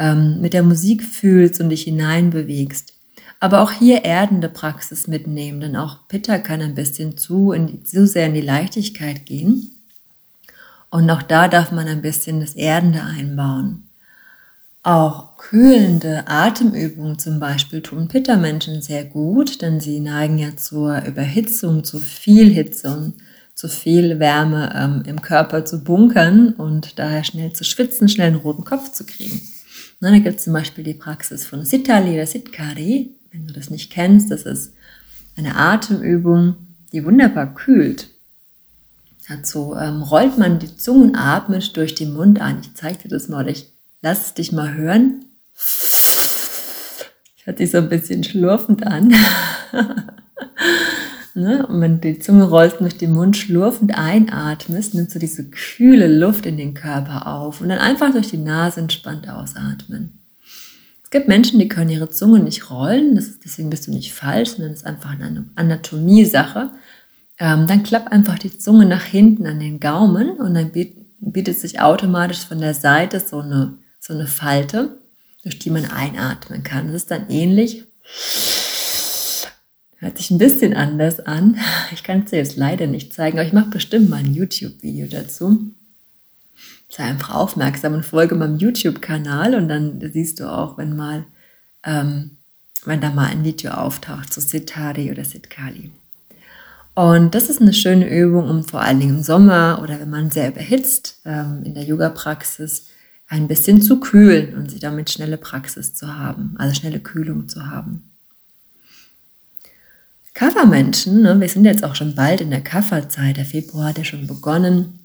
ähm, 0.00 0.40
mit 0.40 0.54
der 0.54 0.62
Musik 0.62 1.04
fühlst 1.04 1.60
und 1.60 1.68
dich 1.68 1.82
hineinbewegst. 1.82 2.94
Aber 3.38 3.60
auch 3.60 3.70
hier 3.70 4.04
erdende 4.04 4.48
Praxis 4.48 5.06
mitnehmen, 5.06 5.60
denn 5.60 5.76
auch 5.76 6.08
Pitta 6.08 6.38
kann 6.38 6.60
ein 6.60 6.74
bisschen 6.74 7.16
zu, 7.16 7.52
in, 7.52 7.84
zu 7.84 8.06
sehr 8.06 8.26
in 8.26 8.34
die 8.34 8.40
Leichtigkeit 8.40 9.26
gehen. 9.26 9.76
Und 10.90 11.08
auch 11.10 11.22
da 11.22 11.48
darf 11.48 11.70
man 11.70 11.86
ein 11.86 12.02
bisschen 12.02 12.40
das 12.40 12.54
Erdende 12.54 13.02
einbauen. 13.02 13.84
Auch 14.82 15.36
kühlende 15.36 16.26
Atemübungen 16.26 17.18
zum 17.18 17.38
Beispiel 17.38 17.82
tun 17.82 18.08
Pitta-Menschen 18.08 18.80
sehr 18.80 19.04
gut, 19.04 19.60
denn 19.60 19.78
sie 19.78 20.00
neigen 20.00 20.38
ja 20.38 20.56
zur 20.56 21.04
Überhitzung, 21.04 21.84
zu 21.84 21.98
viel 21.98 22.50
Hitze 22.50 22.90
und 22.90 23.14
zu 23.54 23.68
viel 23.68 24.18
Wärme 24.18 24.72
ähm, 24.74 25.02
im 25.06 25.20
Körper 25.20 25.66
zu 25.66 25.84
bunkern 25.84 26.54
und 26.54 26.98
daher 26.98 27.24
schnell 27.24 27.52
zu 27.52 27.64
schwitzen, 27.64 28.08
schnell 28.08 28.28
einen 28.28 28.36
roten 28.36 28.64
Kopf 28.64 28.90
zu 28.92 29.04
kriegen. 29.04 29.40
Na, 30.00 30.10
da 30.10 30.18
gibt 30.18 30.38
es 30.38 30.44
zum 30.44 30.52
Beispiel 30.52 30.84
die 30.84 30.94
Praxis 30.94 31.46
von 31.46 31.64
Sitali 31.64 32.14
oder 32.14 32.26
Sitkari. 32.26 33.14
Wenn 33.30 33.46
du 33.46 33.52
das 33.52 33.70
nicht 33.70 33.92
kennst, 33.92 34.30
das 34.30 34.42
ist 34.42 34.72
eine 35.36 35.56
Atemübung, 35.56 36.56
die 36.92 37.04
wunderbar 37.04 37.54
kühlt. 37.54 38.08
Dazu 39.28 39.76
ähm, 39.78 40.02
rollt 40.02 40.38
man 40.38 40.58
die 40.58 40.76
Zunge 40.76 41.04
und 41.04 41.16
atmet 41.16 41.76
durch 41.76 41.94
den 41.94 42.14
Mund 42.14 42.40
ein. 42.40 42.60
Ich 42.62 42.74
zeige 42.74 43.04
dir 43.04 43.08
das 43.08 43.28
mal, 43.28 43.48
ich 43.48 43.70
Lass 44.02 44.32
dich 44.32 44.50
mal 44.50 44.74
hören. 44.74 45.26
Hört 47.44 47.58
sich 47.58 47.70
so 47.70 47.78
ein 47.78 47.90
bisschen 47.90 48.24
schlurfend 48.24 48.86
an. 48.86 49.14
ne? 51.36 51.66
Und 51.66 51.80
wenn 51.80 52.00
du 52.00 52.12
die 52.12 52.18
Zunge 52.18 52.44
rollst 52.44 52.80
durch 52.80 52.96
den 52.96 53.12
Mund 53.12 53.36
schlurfend 53.36 53.96
einatmest, 53.96 54.94
nimmst 54.94 55.14
du 55.14 55.18
diese 55.18 55.50
kühle 55.50 56.06
Luft 56.06 56.46
in 56.46 56.56
den 56.56 56.74
Körper 56.74 57.26
auf 57.26 57.60
und 57.60 57.68
dann 57.68 57.78
einfach 57.78 58.12
durch 58.12 58.28
die 58.30 58.38
Nase 58.38 58.80
entspannt 58.80 59.28
ausatmen. 59.28 60.18
Es 61.04 61.10
gibt 61.10 61.28
Menschen, 61.28 61.58
die 61.58 61.68
können 61.68 61.90
ihre 61.90 62.10
Zunge 62.10 62.38
nicht 62.38 62.70
rollen, 62.70 63.16
ist, 63.16 63.44
deswegen 63.44 63.70
bist 63.70 63.86
du 63.86 63.90
nicht 63.90 64.12
falsch, 64.12 64.50
sondern 64.50 64.72
es 64.72 64.80
ist 64.80 64.86
einfach 64.86 65.10
eine 65.10 65.46
Anatomie-Sache. 65.56 66.70
Ähm, 67.38 67.66
dann 67.66 67.82
klapp 67.82 68.08
einfach 68.12 68.38
die 68.38 68.56
Zunge 68.56 68.86
nach 68.86 69.04
hinten 69.04 69.46
an 69.46 69.58
den 69.58 69.80
Gaumen 69.80 70.30
und 70.32 70.54
dann 70.54 70.70
bietet 70.72 71.58
sich 71.58 71.80
automatisch 71.80 72.40
von 72.46 72.60
der 72.60 72.74
Seite 72.74 73.18
so 73.18 73.40
eine 73.40 73.78
so 74.00 74.14
eine 74.14 74.26
Falte, 74.26 74.98
durch 75.42 75.58
die 75.58 75.70
man 75.70 75.84
einatmen 75.84 76.62
kann. 76.64 76.86
Das 76.86 76.96
ist 76.96 77.10
dann 77.10 77.28
ähnlich. 77.28 77.84
Hört 80.00 80.16
sich 80.16 80.30
ein 80.30 80.38
bisschen 80.38 80.74
anders 80.74 81.20
an. 81.20 81.58
Ich 81.92 82.02
kann 82.02 82.22
es 82.22 82.30
dir 82.30 82.36
jetzt 82.36 82.56
leider 82.56 82.86
nicht 82.86 83.12
zeigen, 83.12 83.38
aber 83.38 83.46
ich 83.46 83.52
mache 83.52 83.68
bestimmt 83.68 84.08
mal 84.08 84.16
ein 84.16 84.34
YouTube-Video 84.34 85.06
dazu. 85.06 85.72
Sei 86.88 87.04
einfach 87.04 87.34
aufmerksam 87.34 87.94
und 87.94 88.04
folge 88.04 88.34
meinem 88.34 88.56
YouTube-Kanal 88.56 89.54
und 89.54 89.68
dann 89.68 90.00
siehst 90.12 90.40
du 90.40 90.50
auch, 90.50 90.78
wenn 90.78 90.96
mal, 90.96 91.26
ähm, 91.84 92.38
wenn 92.84 93.00
da 93.00 93.10
mal 93.10 93.26
ein 93.26 93.44
Video 93.44 93.72
auftaucht 93.72 94.32
zu 94.32 94.40
Siddhari 94.40 95.10
oder 95.10 95.24
Siddhkali. 95.24 95.90
Und 96.94 97.34
das 97.34 97.50
ist 97.50 97.60
eine 97.60 97.74
schöne 97.74 98.08
Übung, 98.08 98.48
um 98.48 98.64
vor 98.64 98.80
allen 98.80 99.00
Dingen 99.00 99.18
im 99.18 99.22
Sommer 99.22 99.80
oder 99.82 100.00
wenn 100.00 100.10
man 100.10 100.30
sehr 100.30 100.48
überhitzt 100.48 101.20
ähm, 101.24 101.62
in 101.64 101.74
der 101.74 101.84
Yoga-Praxis 101.84 102.88
ein 103.28 103.46
bisschen 103.46 103.82
zu 103.82 104.00
kühlen 104.00 104.54
und 104.54 104.70
sie 104.70 104.80
damit 104.80 105.10
schnelle 105.10 105.36
Praxis 105.36 105.94
zu 105.94 106.16
haben, 106.16 106.54
also 106.58 106.74
schnelle 106.74 107.00
Kühlung 107.00 107.48
zu 107.48 107.68
haben. 107.70 108.09
Kaffermenschen, 110.40 111.20
ne, 111.20 111.38
wir 111.38 111.50
sind 111.50 111.66
jetzt 111.66 111.84
auch 111.84 111.94
schon 111.94 112.14
bald 112.14 112.40
in 112.40 112.48
der 112.48 112.62
Kafferzeit, 112.62 113.36
der 113.36 113.44
Februar 113.44 113.88
hat 113.88 113.98
ja 113.98 114.04
schon 114.04 114.26
begonnen, 114.26 114.98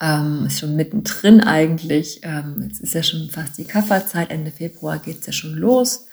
ähm, 0.00 0.44
ist 0.46 0.60
schon 0.60 0.76
mittendrin 0.76 1.40
eigentlich, 1.40 2.20
ähm, 2.22 2.62
jetzt 2.62 2.78
ist 2.78 2.94
ja 2.94 3.02
schon 3.02 3.28
fast 3.28 3.58
die 3.58 3.64
Kafferzeit, 3.64 4.30
Ende 4.30 4.52
Februar 4.52 5.00
geht 5.00 5.18
es 5.18 5.26
ja 5.26 5.32
schon 5.32 5.54
los. 5.54 6.06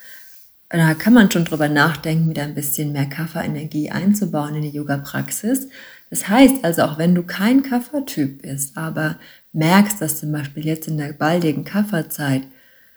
Da 0.68 0.94
kann 0.94 1.12
man 1.12 1.30
schon 1.30 1.44
drüber 1.44 1.68
nachdenken, 1.68 2.28
wieder 2.28 2.42
ein 2.42 2.56
bisschen 2.56 2.90
mehr 2.90 3.06
Kafferenergie 3.06 3.90
einzubauen 3.90 4.56
in 4.56 4.62
die 4.62 4.76
Yoga-Praxis. 4.76 5.68
Das 6.10 6.28
heißt 6.28 6.64
also, 6.64 6.82
auch 6.82 6.98
wenn 6.98 7.14
du 7.14 7.22
kein 7.22 7.62
Kaffertyp 7.62 8.42
bist, 8.42 8.76
aber 8.76 9.16
merkst, 9.52 10.02
dass 10.02 10.18
zum 10.18 10.32
Beispiel 10.32 10.66
jetzt 10.66 10.88
in 10.88 10.98
der 10.98 11.12
baldigen 11.12 11.62
Kafferzeit 11.62 12.42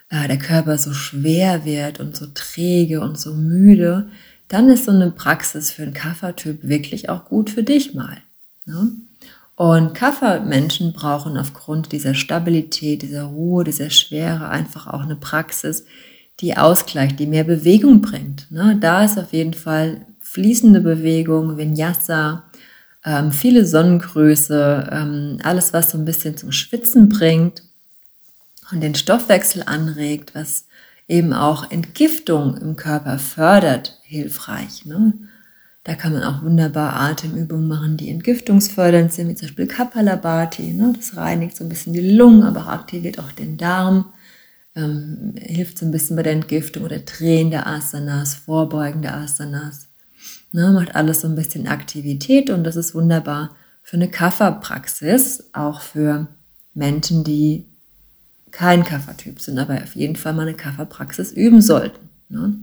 äh, 0.10 0.28
der 0.28 0.40
Körper 0.40 0.80
so 0.80 0.94
schwer 0.94 1.63
wird 1.63 2.00
und 2.00 2.18
so 2.18 2.25
träge 2.34 3.01
und 3.01 3.20
so 3.20 3.36
müde, 3.36 4.10
dann 4.51 4.70
ist 4.70 4.86
so 4.86 4.91
eine 4.91 5.12
Praxis 5.12 5.72
für 5.72 5.84
einen 5.84 5.93
Kaffertyp 5.93 6.60
wirklich 6.67 7.10
auch 7.10 7.25
gut 7.25 7.50
für 7.50 7.63
dich 7.63 7.93
mal. 7.93 8.17
Ne? 8.65 8.91
Und 9.55 9.93
Kaffermenschen 9.93 10.91
brauchen 10.91 11.38
aufgrund 11.38 11.93
dieser 11.93 12.15
Stabilität, 12.15 13.01
dieser 13.01 13.24
Ruhe, 13.24 13.63
dieser 13.63 13.89
Schwere 13.89 14.50
einfach 14.50 14.88
auch 14.88 15.03
eine 15.03 15.15
Praxis, 15.15 15.86
die 16.41 16.58
ausgleicht, 16.58 17.20
die 17.20 17.27
mehr 17.27 17.46
Bewegung 17.46 18.01
bringt. 18.01 18.51
Ne? 18.51 18.77
Da 18.81 19.05
ist 19.05 19.17
auf 19.17 19.31
jeden 19.31 19.53
Fall 19.53 20.05
fließende 20.20 20.81
Bewegung, 20.81 21.58
Vinyasa, 21.58 22.43
ähm, 23.05 23.31
viele 23.31 23.65
Sonnengröße, 23.65 24.89
ähm, 24.91 25.38
alles, 25.43 25.72
was 25.72 25.91
so 25.91 25.98
ein 25.98 26.05
bisschen 26.05 26.36
zum 26.36 26.51
Schwitzen 26.51 27.08
bringt 27.08 27.63
und 28.72 28.81
den 28.81 28.96
Stoffwechsel 28.96 29.63
anregt, 29.65 30.36
was 30.36 30.65
eben 31.12 31.34
auch 31.34 31.70
Entgiftung 31.70 32.56
im 32.58 32.77
Körper 32.77 33.20
fördert, 33.20 34.00
hilfreich. 34.03 34.86
Ne? 34.86 35.13
Da 35.84 35.96
kann 35.96 36.13
man 36.13 36.24
auch 36.24 36.41
wunderbar 36.41 36.94
Atemübungen 36.96 37.68
machen, 37.68 37.98
die 37.98 38.10
entgiftungsfördernd 38.10 39.12
sind, 39.12 39.27
wie 39.27 39.36
zum 39.36 39.50
Beispiel 39.50 39.68
Kapalabhati. 39.68 40.72
Ne? 40.72 40.94
Das 40.96 41.18
reinigt 41.18 41.58
so 41.58 41.65
ein 41.65 41.70
bisschen 41.70 41.91
die 41.94 42.15
Lungen, 42.15 42.44
aber 42.44 42.68
aktiviert 42.68 43.20
auch 43.20 43.32
den 43.34 43.58
Darm, 43.58 44.06
ähm, 44.75 45.34
hilft 45.38 45.80
so 45.80 45.86
ein 45.86 45.91
bisschen 45.91 46.15
bei 46.15 46.24
der 46.24 46.32
Entgiftung 46.32 46.84
oder 46.84 47.00
drehende 47.00 47.65
Asanas, 47.65 48.36
vorbeugende 48.36 49.13
Asanas. 49.13 49.89
Ne, 50.53 50.72
macht 50.72 50.96
alles 50.96 51.22
so 51.22 51.27
ein 51.27 51.36
bisschen 51.36 51.68
Aktivität 51.68 52.50
und 52.50 52.63
das 52.63 52.75
ist 52.75 52.94
wunderbar 52.94 53.56
für 53.82 53.96
eine 53.96 54.10
Kafferpraxis, 54.10 55.50
auch 55.53 55.82
für 55.82 56.27
Menschen, 56.74 57.24
die 57.24 57.71
kein 58.51 58.84
Kaffertyp 58.84 59.39
sind, 59.39 59.60
aber 59.60 59.75
auf 59.75 59.96
jeden 59.96 60.15
Fall 60.15 60.34
mal 60.34 60.43
eine 60.43 60.53
Kafferpraxis 60.53 61.31
üben 61.31 61.62
sollten. 61.62 62.10
Ne? 62.29 62.55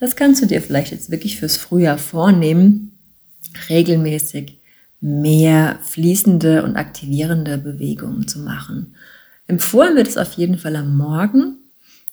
Das 0.00 0.16
kannst 0.16 0.42
du 0.42 0.46
dir 0.46 0.60
vielleicht 0.60 0.92
jetzt 0.92 1.10
wirklich 1.10 1.38
fürs 1.38 1.56
Frühjahr 1.56 1.98
vornehmen, 1.98 2.98
regelmäßig 3.68 4.58
mehr 5.00 5.78
fließende 5.82 6.62
und 6.62 6.76
aktivierende 6.76 7.58
Bewegungen 7.58 8.28
zu 8.28 8.40
machen. 8.40 8.94
Empfohlen 9.46 9.96
wird 9.96 10.08
es 10.08 10.18
auf 10.18 10.32
jeden 10.32 10.58
Fall 10.58 10.76
am 10.76 10.96
Morgen, 10.96 11.58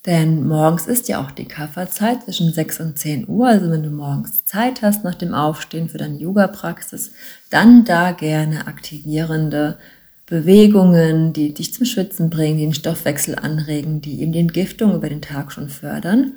denn 0.06 0.46
morgens 0.46 0.86
ist 0.86 1.08
ja 1.08 1.20
auch 1.20 1.30
die 1.30 1.46
Kafferzeit 1.46 2.24
zwischen 2.24 2.52
6 2.52 2.80
und 2.80 2.98
10 2.98 3.28
Uhr. 3.28 3.48
Also 3.48 3.70
wenn 3.70 3.82
du 3.82 3.90
morgens 3.90 4.44
Zeit 4.44 4.82
hast 4.82 5.02
nach 5.02 5.14
dem 5.14 5.34
Aufstehen 5.34 5.88
für 5.88 5.98
deine 5.98 6.18
Yoga-Praxis, 6.18 7.12
dann 7.50 7.84
da 7.84 8.12
gerne 8.12 8.66
aktivierende 8.66 9.78
Bewegungen, 10.26 11.32
die 11.32 11.52
dich 11.52 11.74
zum 11.74 11.84
Schwitzen 11.84 12.30
bringen, 12.30 12.56
die 12.56 12.64
den 12.64 12.74
Stoffwechsel 12.74 13.36
anregen, 13.36 14.00
die 14.00 14.20
eben 14.22 14.32
die 14.32 14.38
Entgiftung 14.40 14.94
über 14.94 15.08
den 15.08 15.20
Tag 15.20 15.52
schon 15.52 15.68
fördern 15.68 16.32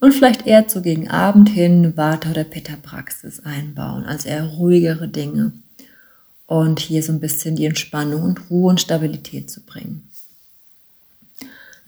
und 0.00 0.12
vielleicht 0.12 0.46
eher 0.46 0.68
zu 0.68 0.82
gegen 0.82 1.08
Abend 1.08 1.48
hin 1.48 1.96
Vata- 1.96 2.30
oder 2.30 2.44
Pitta-Praxis 2.44 3.40
einbauen, 3.40 4.04
also 4.04 4.28
eher 4.28 4.44
ruhigere 4.44 5.08
Dinge 5.08 5.52
und 6.46 6.80
hier 6.80 7.02
so 7.02 7.12
ein 7.12 7.20
bisschen 7.20 7.56
die 7.56 7.66
Entspannung 7.66 8.22
und 8.22 8.50
Ruhe 8.50 8.70
und 8.70 8.80
Stabilität 8.80 9.50
zu 9.50 9.60
bringen. 9.60 10.08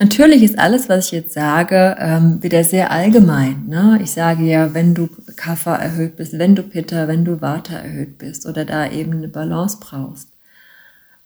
Natürlich 0.01 0.43
ist 0.43 0.57
alles, 0.57 0.87
was 0.87 1.07
ich 1.07 1.11
jetzt 1.11 1.33
sage, 1.33 1.97
ähm, 1.99 2.41
wieder 2.41 2.63
sehr 2.63 2.89
allgemein. 2.89 3.65
Ne? 3.67 3.99
Ich 4.01 4.11
sage 4.11 4.45
ja, 4.45 4.73
wenn 4.73 4.93
du 4.93 5.09
Kaffer 5.35 5.75
erhöht 5.75 6.15
bist, 6.15 6.39
wenn 6.39 6.55
du 6.55 6.63
Pitta, 6.63 7.09
wenn 7.09 7.25
du 7.25 7.41
Vata 7.41 7.75
erhöht 7.75 8.17
bist 8.17 8.45
oder 8.45 8.63
da 8.63 8.89
eben 8.89 9.11
eine 9.11 9.27
Balance 9.27 9.77
brauchst. 9.81 10.28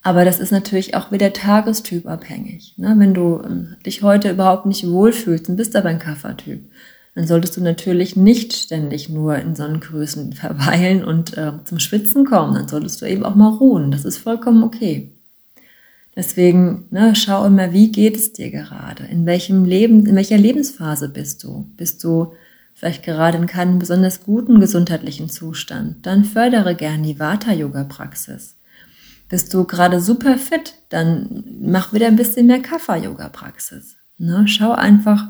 Aber 0.04 0.26
das 0.26 0.40
ist 0.40 0.52
natürlich 0.52 0.96
auch 0.96 1.12
wieder 1.14 1.32
Tagestyp 1.32 2.06
abhängig. 2.08 2.74
Ne? 2.78 2.94
Wenn 2.98 3.14
du 3.14 3.42
ähm, 3.44 3.78
dich 3.86 4.04
heute 4.04 4.32
überhaupt 4.32 4.66
nicht 4.66 4.86
wohlfühlst 4.86 5.48
und 5.48 5.56
bist 5.56 5.76
aber 5.78 5.90
ein 5.90 6.00
Kaffertyp, 6.00 6.66
dann 7.16 7.26
solltest 7.26 7.56
du 7.56 7.62
natürlich 7.62 8.18
nicht 8.18 8.54
ständig 8.54 9.08
nur 9.08 9.38
in 9.38 9.56
Sonnengrößen 9.56 10.34
verweilen 10.34 11.06
und 11.06 11.38
äh, 11.38 11.54
zum 11.64 11.80
Schwitzen 11.80 12.26
kommen. 12.26 12.54
Dann 12.54 12.68
solltest 12.68 13.02
du 13.02 13.06
eben 13.06 13.24
auch 13.24 13.36
mal 13.36 13.50
ruhen. 13.50 13.92
Das 13.92 14.04
ist 14.04 14.18
vollkommen 14.18 14.64
okay. 14.64 15.10
Deswegen, 16.16 16.86
ne, 16.92 17.16
schau 17.16 17.46
immer, 17.46 17.74
wie 17.74 17.92
geht 17.92 18.18
es 18.18 18.34
dir 18.34 18.52
gerade? 18.52 19.06
In 19.06 19.26
welchem 19.26 19.64
Leben, 19.66 20.06
in 20.06 20.16
welcher 20.16 20.38
Lebensphase 20.38 21.10
bist 21.10 21.44
du? 21.44 21.72
Bist 21.78 22.04
du 22.04 22.34
vielleicht 22.74 23.04
gerade 23.04 23.38
in 23.38 23.48
keinem 23.48 23.80
besonders 23.80 24.24
guten 24.24 24.60
gesundheitlichen 24.60 25.30
Zustand? 25.30 26.06
Dann 26.06 26.24
fördere 26.26 26.76
gern 26.76 27.04
die 27.04 27.20
Vata-Yoga-Praxis. 27.20 28.58
Bist 29.34 29.52
du 29.52 29.64
gerade 29.64 30.00
super 30.00 30.38
fit? 30.38 30.76
Dann 30.90 31.44
mach 31.60 31.92
wieder 31.92 32.06
ein 32.06 32.18
bisschen 32.18 32.46
mehr 32.46 32.60
Kapha-Yoga-Praxis. 32.60 33.96
Ne, 34.20 34.48
schau 34.48 34.74
einfach, 34.74 35.30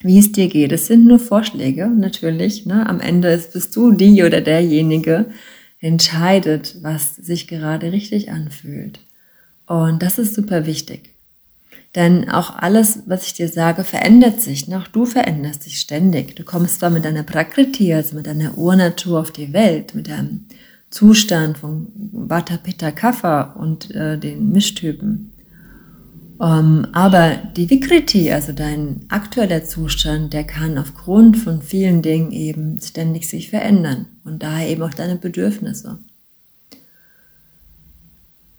wie 0.00 0.18
es 0.18 0.32
dir 0.32 0.48
geht. 0.48 0.72
Es 0.72 0.88
sind 0.88 1.06
nur 1.06 1.20
Vorschläge, 1.20 1.86
natürlich. 1.86 2.66
Ne? 2.66 2.84
Am 2.88 2.98
Ende 2.98 3.28
ist, 3.28 3.52
bist 3.52 3.76
du 3.76 3.92
die 3.92 4.24
oder 4.24 4.40
derjenige, 4.40 5.26
entscheidet, 5.78 6.78
was 6.82 7.14
sich 7.14 7.46
gerade 7.46 7.92
richtig 7.92 8.32
anfühlt. 8.32 8.98
Und 9.68 10.02
das 10.02 10.18
ist 10.18 10.34
super 10.34 10.66
wichtig. 10.66 11.14
Denn 11.94 12.28
auch 12.28 12.56
alles, 12.56 13.04
was 13.06 13.28
ich 13.28 13.34
dir 13.34 13.48
sage, 13.48 13.84
verändert 13.84 14.40
sich. 14.40 14.74
Auch 14.74 14.88
du 14.88 15.06
veränderst 15.06 15.66
dich 15.66 15.78
ständig. 15.78 16.34
Du 16.34 16.42
kommst 16.42 16.80
zwar 16.80 16.90
mit 16.90 17.04
deiner 17.04 17.22
Prakriti, 17.22 17.94
also 17.94 18.16
mit 18.16 18.26
deiner 18.26 18.58
Urnatur 18.58 19.20
auf 19.20 19.30
die 19.30 19.52
Welt, 19.52 19.94
mit 19.94 20.08
deinem 20.08 20.46
Zustand 20.94 21.58
von 21.58 21.88
Vata, 22.12 22.56
Pitta, 22.56 22.92
Kapha 22.92 23.54
und 23.54 23.90
äh, 23.90 24.16
den 24.16 24.52
Mischtypen. 24.52 25.32
Ähm, 26.40 26.86
aber 26.92 27.34
die 27.56 27.68
Vikriti, 27.68 28.30
also 28.30 28.52
dein 28.52 29.04
aktueller 29.08 29.64
Zustand, 29.64 30.32
der 30.32 30.44
kann 30.44 30.78
aufgrund 30.78 31.36
von 31.36 31.62
vielen 31.62 32.00
Dingen 32.00 32.30
eben 32.30 32.80
ständig 32.80 33.28
sich 33.28 33.50
verändern 33.50 34.06
und 34.22 34.44
daher 34.44 34.68
eben 34.68 34.82
auch 34.82 34.94
deine 34.94 35.16
Bedürfnisse. 35.16 35.98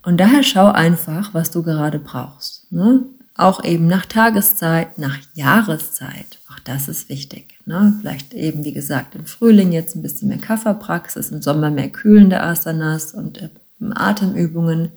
Und 0.04 0.18
daher 0.20 0.44
schau 0.44 0.68
einfach, 0.68 1.34
was 1.34 1.52
du 1.52 1.64
gerade 1.64 2.00
brauchst. 2.00 2.70
Ne? 2.70 3.06
Auch 3.36 3.64
eben 3.64 3.88
nach 3.88 4.06
Tageszeit, 4.06 4.98
nach 4.98 5.20
Jahreszeit. 5.36 6.40
Auch 6.52 6.60
das 6.60 6.90
ist 6.90 7.08
wichtig. 7.08 7.55
Ne? 7.66 7.94
Vielleicht 8.00 8.34
eben, 8.34 8.64
wie 8.64 8.74
gesagt, 8.74 9.16
im 9.16 9.26
Frühling 9.26 9.72
jetzt 9.72 9.96
ein 9.96 10.04
bisschen 10.04 10.28
mehr 10.28 10.38
Kafferpraxis, 10.38 11.32
im 11.32 11.42
Sommer 11.42 11.72
mehr 11.72 11.90
kühlende 11.90 12.42
Asanas 12.42 13.14
und 13.14 13.42
äh, 13.42 13.50
Atemübungen 13.96 14.92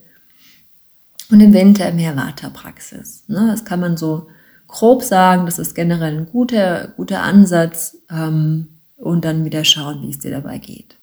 und 1.31 1.41
im 1.41 1.53
Winter 1.53 1.93
mehr 1.93 2.15
Vata-Praxis. 2.15 3.25
Ne? 3.29 3.49
Das 3.51 3.65
kann 3.65 3.81
man 3.81 3.97
so 3.97 4.29
grob 4.67 5.03
sagen, 5.03 5.47
das 5.47 5.59
ist 5.59 5.75
generell 5.75 6.19
ein 6.19 6.27
guter, 6.27 6.89
guter 6.97 7.23
Ansatz 7.23 7.97
ähm, 8.11 8.69
und 8.97 9.25
dann 9.25 9.45
wieder 9.45 9.65
schauen, 9.65 10.03
wie 10.03 10.11
es 10.11 10.19
dir 10.19 10.31
dabei 10.31 10.59
geht. 10.59 10.98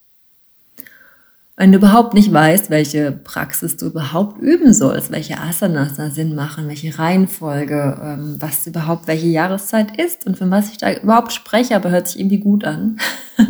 Wenn 1.58 1.72
du 1.72 1.78
überhaupt 1.78 2.14
nicht 2.14 2.34
weißt, 2.34 2.70
welche 2.70 3.14
Praxis 3.14 3.78
du 3.78 3.86
überhaupt 3.86 4.42
üben 4.42 4.74
sollst, 4.74 5.10
welche 5.12 5.40
Asanas 5.40 5.96
da 5.96 6.10
Sinn 6.10 6.36
machen, 6.36 6.68
welche 6.68 7.00
Reihenfolge, 7.00 7.98
ähm, 8.04 8.36
was 8.40 8.68
überhaupt 8.68 9.08
welche 9.08 9.28
Jahreszeit 9.28 9.98
ist 9.98 10.28
und 10.28 10.38
von 10.38 10.52
was 10.52 10.72
ich 10.72 10.78
da 10.78 10.92
überhaupt 10.94 11.32
spreche, 11.32 11.78
aber 11.78 11.92
hört 11.92 12.10
sich 12.10 12.20
irgendwie 12.20 12.40
gut 12.40 12.66
an, 12.66 12.98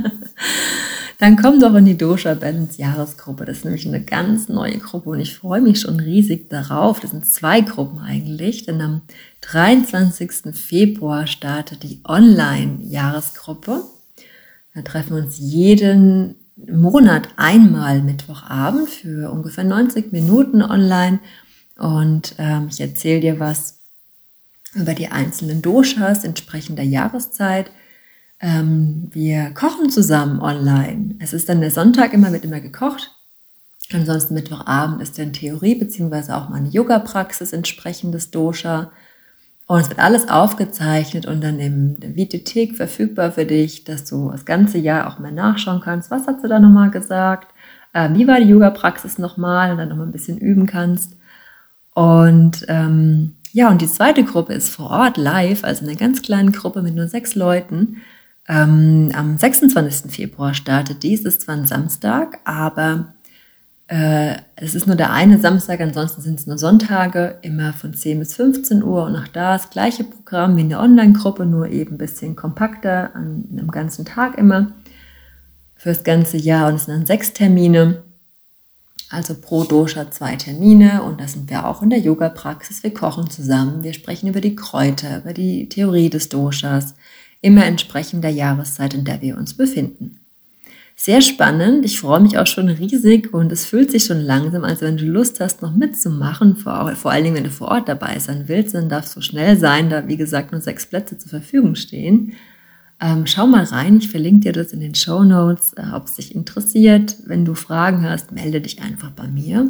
dann 1.18 1.36
komm 1.36 1.60
doch 1.60 1.74
in 1.74 1.86
die 1.86 1.98
Dosha 1.98 2.36
Balance 2.36 2.80
Jahresgruppe. 2.80 3.44
Das 3.46 3.58
ist 3.58 3.66
nämlich 3.66 3.88
eine 3.88 4.04
ganz 4.04 4.50
neue 4.50 4.78
Gruppe 4.78 5.10
und 5.10 5.20
ich 5.20 5.36
freue 5.36 5.62
mich 5.62 5.80
schon 5.82 6.00
riesig 6.00 6.48
darauf. 6.52 7.00
Das 7.00 7.10
sind 7.10 7.26
zwei 7.26 7.62
Gruppen 7.62 8.02
eigentlich, 8.02 8.68
denn 8.68 8.82
am 8.82 9.02
23. 9.42 10.54
Februar 10.54 11.26
startet 11.26 11.82
die 11.82 12.02
Online-Jahresgruppe. 12.08 13.82
Da 14.76 14.82
treffen 14.84 15.16
wir 15.16 15.24
uns 15.24 15.40
jeden 15.40 16.36
Monat 16.56 17.30
einmal 17.36 18.02
Mittwochabend 18.02 18.90
für 18.90 19.32
ungefähr 19.32 19.64
90 19.64 20.12
Minuten 20.12 20.62
online 20.62 21.20
und 21.78 22.36
ähm, 22.38 22.68
ich 22.70 22.80
erzähle 22.80 23.20
dir 23.20 23.40
was 23.40 23.80
über 24.74 24.94
die 24.94 25.08
einzelnen 25.08 25.62
Doshas 25.62 26.24
entsprechend 26.24 26.78
der 26.78 26.86
Jahreszeit. 26.86 27.72
Ähm, 28.40 29.10
wir 29.12 29.52
kochen 29.52 29.90
zusammen 29.90 30.40
online. 30.40 31.16
Es 31.20 31.34
ist 31.34 31.50
dann 31.50 31.62
der 31.62 31.72
Sonntag 31.72 32.14
immer, 32.14 32.32
wird 32.32 32.46
immer 32.46 32.60
gekocht. 32.60 33.12
Ansonsten 33.94 34.34
Mittwochabend 34.34 35.02
ist 35.02 35.18
dann 35.18 35.34
Theorie 35.34 35.76
beziehungsweise 35.76 36.36
auch 36.36 36.50
mal 36.50 36.58
eine 36.58 36.70
Yoga-Praxis 36.70 37.54
entsprechendes 37.54 38.32
Dosha. 38.32 38.92
Und 39.68 39.80
es 39.80 39.90
wird 39.90 40.00
alles 40.00 40.30
aufgezeichnet 40.30 41.26
und 41.26 41.44
dann 41.44 41.58
der 41.58 42.16
Videothek 42.16 42.76
verfügbar 42.76 43.32
für 43.32 43.46
dich, 43.46 43.84
dass 43.84 44.06
du 44.06 44.30
das 44.30 44.46
ganze 44.46 44.78
Jahr 44.78 45.08
auch 45.08 45.18
mal 45.18 45.32
nachschauen 45.32 45.82
kannst. 45.82 46.12
Was 46.12 46.28
hat 46.28 46.42
sie 46.42 46.48
da 46.48 46.60
nochmal 46.60 46.92
gesagt? 46.92 47.52
Äh, 47.94 48.14
wie 48.14 48.28
war 48.28 48.40
die 48.40 48.50
Yoga-Praxis 48.50 49.18
nochmal? 49.18 49.72
Und 49.72 49.78
dann 49.78 49.90
nochmal 49.90 50.06
ein 50.06 50.12
bisschen 50.12 50.38
üben 50.38 50.68
kannst. 50.68 51.14
Und 51.96 52.66
ähm, 52.68 53.36
ja, 53.54 53.70
und 53.70 53.82
die 53.82 53.88
zweite 53.88 54.24
Gruppe 54.24 54.54
ist 54.54 54.70
vor 54.70 54.92
Ort 54.92 55.18
live, 55.18 55.64
also 55.64 55.86
eine 55.86 55.96
ganz 55.96 56.22
kleine 56.22 56.52
Gruppe 56.52 56.82
mit 56.82 56.94
nur 56.94 57.08
sechs 57.08 57.36
Leuten. 57.36 58.02
Ähm, 58.48 59.12
am 59.16 59.38
26. 59.38 60.12
Februar 60.12 60.54
startet 60.54 61.02
dies, 61.02 61.22
ist 61.22 61.42
zwar 61.42 61.56
ein 61.56 61.66
Samstag, 61.66 62.40
aber 62.44 63.15
es 63.88 64.74
ist 64.74 64.88
nur 64.88 64.96
der 64.96 65.12
eine 65.12 65.40
Samstag, 65.40 65.80
ansonsten 65.80 66.22
sind 66.22 66.40
es 66.40 66.48
nur 66.48 66.58
Sonntage, 66.58 67.38
immer 67.44 67.72
von 67.72 67.94
10 67.94 68.18
bis 68.18 68.36
15 68.36 68.82
Uhr. 68.82 69.06
Und 69.06 69.16
auch 69.16 69.28
da 69.28 69.54
das 69.54 69.70
gleiche 69.70 70.04
Programm 70.04 70.58
wie 70.58 70.62
in 70.62 70.70
der 70.70 70.80
Online-Gruppe, 70.80 71.46
nur 71.46 71.68
eben 71.68 71.96
ein 71.96 71.98
bisschen 72.00 72.36
kompakter 72.36 73.16
an 73.16 73.46
einem 73.52 73.70
ganzen 73.70 74.04
Tag 74.04 74.38
immer 74.40 74.72
fürs 75.76 76.04
ganze 76.04 76.38
Jahr. 76.38 76.70
Und 76.70 76.76
es 76.76 76.86
sind 76.86 76.96
dann 76.96 77.06
sechs 77.06 77.34
Termine, 77.34 78.02
also 79.12 79.36
pro 79.36 79.66
Dosha 79.66 80.10
zwei 80.10 80.36
Termine. 80.36 81.04
Und 81.04 81.22
da 81.22 81.28
sind 81.28 81.52
wir 81.52 81.68
auch 81.68 81.84
in 81.84 81.92
der 81.92 82.00
Yoga-Praxis. 82.00 82.82
Wir 82.82 82.94
kochen 82.94 83.30
zusammen, 83.30 83.84
wir 83.84 83.94
sprechen 83.94 84.28
über 84.28 84.42
die 84.42 84.56
Kräuter, 84.56 85.20
über 85.20 85.34
die 85.34 85.70
Theorie 85.70 86.10
des 86.10 86.30
Doshas, 86.30 86.96
immer 87.40 87.66
entsprechend 87.66 88.24
der 88.24 88.32
Jahreszeit, 88.32 88.96
in 88.96 89.06
der 89.06 89.22
wir 89.22 89.38
uns 89.38 89.56
befinden 89.56 90.25
sehr 90.96 91.22
spannend. 91.22 91.84
Ich 91.86 92.00
freue 92.00 92.22
mich 92.22 92.38
auch 92.38 92.48
schon 92.48 92.70
riesig 92.70 93.34
und 93.34 93.52
es 93.52 93.66
fühlt 93.66 93.92
sich 93.92 94.06
schon 94.06 94.22
langsam, 94.22 94.64
als 94.64 94.82
wenn 94.82 94.98
du 94.98 95.06
Lust 95.06 95.42
hast, 95.42 95.62
noch 95.62 95.76
mitzumachen. 95.76 96.56
Vor, 96.56 96.96
vor 96.96 97.12
allen 97.12 97.26
Dingen, 97.26 97.36
wenn 97.36 97.44
du 97.44 97.50
vor 97.50 97.68
Ort 97.68 97.90
dabei 97.90 98.18
sein 98.20 98.46
willst, 98.48 98.74
dann 98.76 98.88
darf 98.88 99.06
es 99.06 99.12
so 99.12 99.22
schnell 99.22 99.58
sein, 99.58 99.90
da 99.90 100.08
wie 100.08 100.18
gesagt 100.18 100.52
nur 100.52 100.62
sechs 100.62 100.86
Plätze 100.86 101.18
zur 101.18 101.30
Verfügung 101.30 101.76
stehen. 101.76 102.34
Ähm, 103.02 103.26
schau 103.26 103.46
mal 103.46 103.66
rein, 103.66 103.98
ich 103.98 104.10
verlinke 104.10 104.40
dir 104.40 104.54
das 104.54 104.72
in 104.72 104.80
den 104.80 104.96
Show 104.96 105.24
Notes, 105.24 105.74
äh, 105.74 105.84
ob 105.94 106.06
es 106.06 106.16
dich 106.16 106.34
interessiert. 106.34 107.18
Wenn 107.26 107.44
du 107.44 107.54
Fragen 107.54 108.10
hast, 108.10 108.32
melde 108.32 108.62
dich 108.62 108.82
einfach 108.82 109.12
bei 109.12 109.28
mir. 109.28 109.70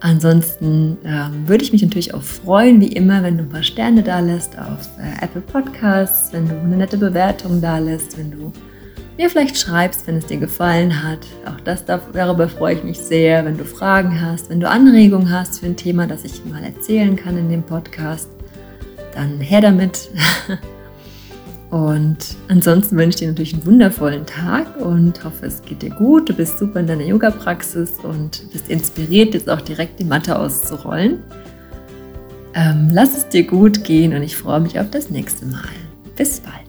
Ansonsten 0.00 0.98
ähm, 1.04 1.48
würde 1.48 1.62
ich 1.62 1.72
mich 1.72 1.82
natürlich 1.82 2.14
auch 2.14 2.22
freuen, 2.22 2.80
wie 2.80 2.92
immer, 2.92 3.22
wenn 3.22 3.36
du 3.36 3.44
ein 3.44 3.48
paar 3.48 3.62
Sterne 3.62 4.02
da 4.02 4.18
lässt 4.18 4.58
auf 4.58 4.88
äh, 4.98 5.24
Apple 5.24 5.40
Podcasts, 5.40 6.32
wenn 6.32 6.48
du 6.48 6.58
eine 6.58 6.76
nette 6.76 6.98
Bewertung 6.98 7.60
da 7.60 7.78
lässt, 7.78 8.18
wenn 8.18 8.32
du 8.32 8.52
mir 9.18 9.28
vielleicht 9.28 9.58
schreibst, 9.58 10.06
wenn 10.06 10.16
es 10.16 10.26
dir 10.26 10.38
gefallen 10.38 11.02
hat. 11.02 11.18
Auch 11.44 11.60
das 11.60 11.84
darüber 11.84 12.48
freue 12.48 12.76
ich 12.76 12.84
mich 12.84 12.98
sehr. 12.98 13.44
Wenn 13.44 13.58
du 13.58 13.64
Fragen 13.64 14.22
hast, 14.22 14.48
wenn 14.48 14.60
du 14.60 14.68
Anregungen 14.68 15.30
hast 15.30 15.60
für 15.60 15.66
ein 15.66 15.76
Thema, 15.76 16.06
das 16.06 16.24
ich 16.24 16.44
mal 16.44 16.62
erzählen 16.62 17.16
kann 17.16 17.36
in 17.36 17.50
dem 17.50 17.64
Podcast, 17.64 18.30
dann 19.14 19.40
her 19.40 19.60
damit. 19.60 20.08
Und 21.70 22.16
ansonsten 22.48 22.96
wünsche 22.96 23.10
ich 23.10 23.16
dir 23.16 23.28
natürlich 23.28 23.52
einen 23.52 23.66
wundervollen 23.66 24.24
Tag 24.24 24.80
und 24.80 25.22
hoffe, 25.22 25.44
es 25.44 25.60
geht 25.60 25.82
dir 25.82 25.90
gut. 25.90 26.26
Du 26.30 26.32
bist 26.32 26.58
super 26.58 26.80
in 26.80 26.86
deiner 26.86 27.04
Yoga-Praxis 27.04 27.98
und 28.02 28.50
bist 28.52 28.70
inspiriert, 28.70 29.34
jetzt 29.34 29.50
auch 29.50 29.60
direkt 29.60 30.00
die 30.00 30.04
Matte 30.04 30.38
auszurollen. 30.38 31.22
Ähm, 32.54 32.88
lass 32.90 33.14
es 33.18 33.28
dir 33.28 33.46
gut 33.46 33.84
gehen 33.84 34.14
und 34.14 34.22
ich 34.22 34.34
freue 34.34 34.60
mich 34.60 34.80
auf 34.80 34.88
das 34.90 35.10
nächste 35.10 35.44
Mal. 35.44 35.68
Bis 36.16 36.40
bald. 36.40 36.67